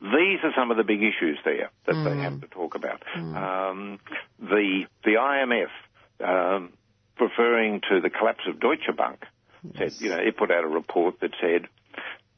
[0.02, 2.04] these are some of the big issues there that Hmm.
[2.04, 3.02] they have to talk about.
[3.16, 4.00] Um,
[4.40, 5.70] the the IMF,
[6.24, 6.74] um,
[7.20, 9.26] referring to the collapse of Deutsche Bank,
[9.78, 11.68] said you know it put out a report that said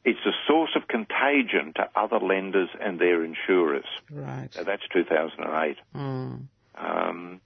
[0.04, 3.84] it's a source of contagion to other lenders and their insurers.
[4.10, 4.48] Right.
[4.54, 5.76] Now, that's 2008.
[5.92, 6.34] Hmm.
[6.76, 7.40] Um,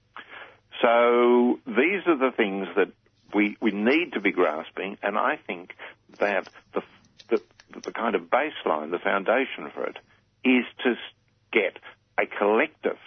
[0.80, 2.88] so these are the things that
[3.34, 5.74] we we need to be grasping, and I think
[6.18, 6.82] that the
[7.28, 7.40] the,
[7.80, 9.96] the kind of baseline, the foundation for it,
[10.44, 10.96] is to
[11.52, 11.78] get
[12.18, 12.98] a collective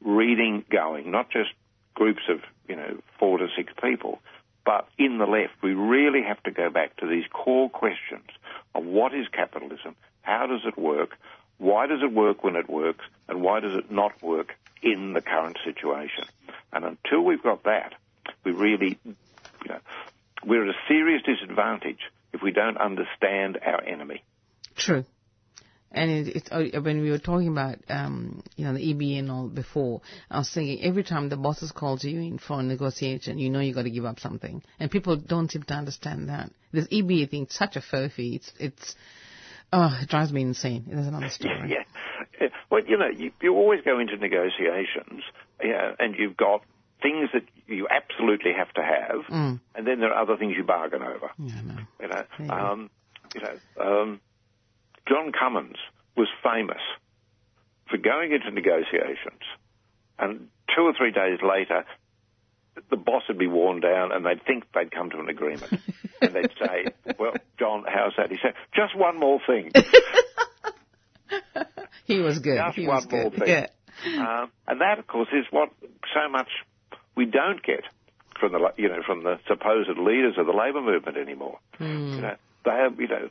[0.00, 1.50] reading going, not just
[1.94, 4.20] groups of you know four to six people,
[4.64, 8.28] but in the left, we really have to go back to these core questions
[8.74, 11.16] of what is capitalism, how does it work,
[11.58, 15.20] why does it work when it works, and why does it not work in the
[15.20, 16.24] current situation.
[16.72, 17.94] And until we've got that,
[18.44, 19.16] we really, you
[19.68, 19.78] know,
[20.44, 22.00] we're at a serious disadvantage
[22.34, 24.22] if we don't understand our enemy.
[24.76, 25.04] True.
[25.94, 29.30] And it, it, uh, when we were talking about, um, you know, the EBA and
[29.30, 33.38] all before, I was thinking every time the bosses calls you in for a negotiation,
[33.38, 36.50] you know you got to give up something, and people don't seem to understand that.
[36.72, 38.34] This EBA thing, is such a furphy.
[38.34, 38.96] It's, it's,
[39.72, 40.84] oh, it drives me insane.
[40.88, 41.70] There's another story.
[41.70, 41.84] Yeah.
[42.44, 45.22] Uh, Well, you know, you, you always go into negotiations,
[45.62, 46.62] yeah, and you've got
[47.04, 49.60] things that you absolutely have to have, Mm.
[49.74, 51.30] and then there are other things you bargain over.
[51.38, 51.76] Yeah, no.
[52.00, 52.70] You know, Yeah.
[52.70, 52.90] um,
[53.34, 54.20] you know, um,
[55.06, 55.76] John Cummins
[56.16, 56.80] was famous
[57.90, 59.42] for going into negotiations,
[60.18, 61.84] and two or three days later,
[62.88, 65.72] the boss would be worn down, and they'd think they'd come to an agreement,
[66.22, 66.86] and they'd say,
[67.18, 69.70] "Well, John, how's that?" He said, "Just one more thing."
[72.06, 72.58] He was good.
[72.58, 73.48] Just he one was more thing.
[73.48, 73.66] Yeah.
[74.42, 75.70] Um, and that, of course, is what
[76.12, 76.48] so much
[77.16, 77.84] we don't get
[78.40, 81.58] from the you know from the supposed leaders of the labour movement anymore.
[81.78, 82.14] Hmm.
[82.14, 83.28] You know, they have you know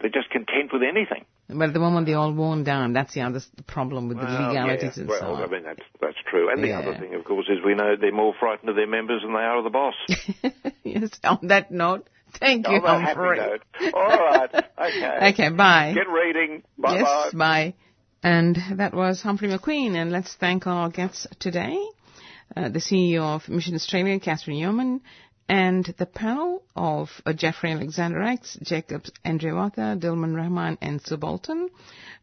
[0.00, 1.24] they're just content with anything.
[1.48, 2.94] But at the moment they're all worn down.
[2.94, 5.00] That's the other problem with the Well, legalities yeah.
[5.02, 5.42] and well, so on.
[5.42, 6.50] I mean that's that's true.
[6.50, 6.78] And the Yeah.
[6.80, 9.40] other thing, of course, is we know they're more frightened of their members than they
[9.40, 9.94] are of the boss.
[10.84, 11.10] yes.
[11.24, 12.08] On that note,
[12.40, 13.36] thank you, On Humphrey.
[13.38, 13.62] note.
[13.94, 14.50] All right.
[14.84, 15.28] Okay.
[15.32, 15.48] Okay.
[15.50, 15.92] Bye.
[15.94, 16.62] Get reading.
[16.76, 17.04] Bye yes.
[17.04, 17.30] bye.
[17.38, 17.74] Bye.
[18.22, 19.94] And that was Humphrey McQueen.
[19.96, 21.78] And let's thank our guests today,
[22.56, 25.00] uh, the CEO of Mission Australia, Catherine Yeoman,
[25.48, 31.68] and the panel of uh, Jeffrey Alexander X, Jacobs Andrewartha, Dilman Rahman, and Sue Bolton,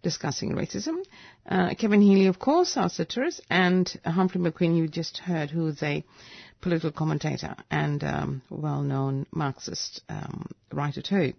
[0.02, 1.04] discussing racism.
[1.48, 6.04] Uh, Kevin Healy, of course, our satirist, and Humphrey McQueen, you just heard, who's a
[6.62, 11.34] political commentator and um, well-known Marxist um, writer too.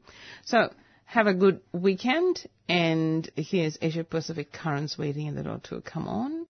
[0.44, 0.72] So
[1.04, 6.08] have a good weekend, and here's Asia Pacific Currents waiting in the door to come
[6.08, 6.40] on.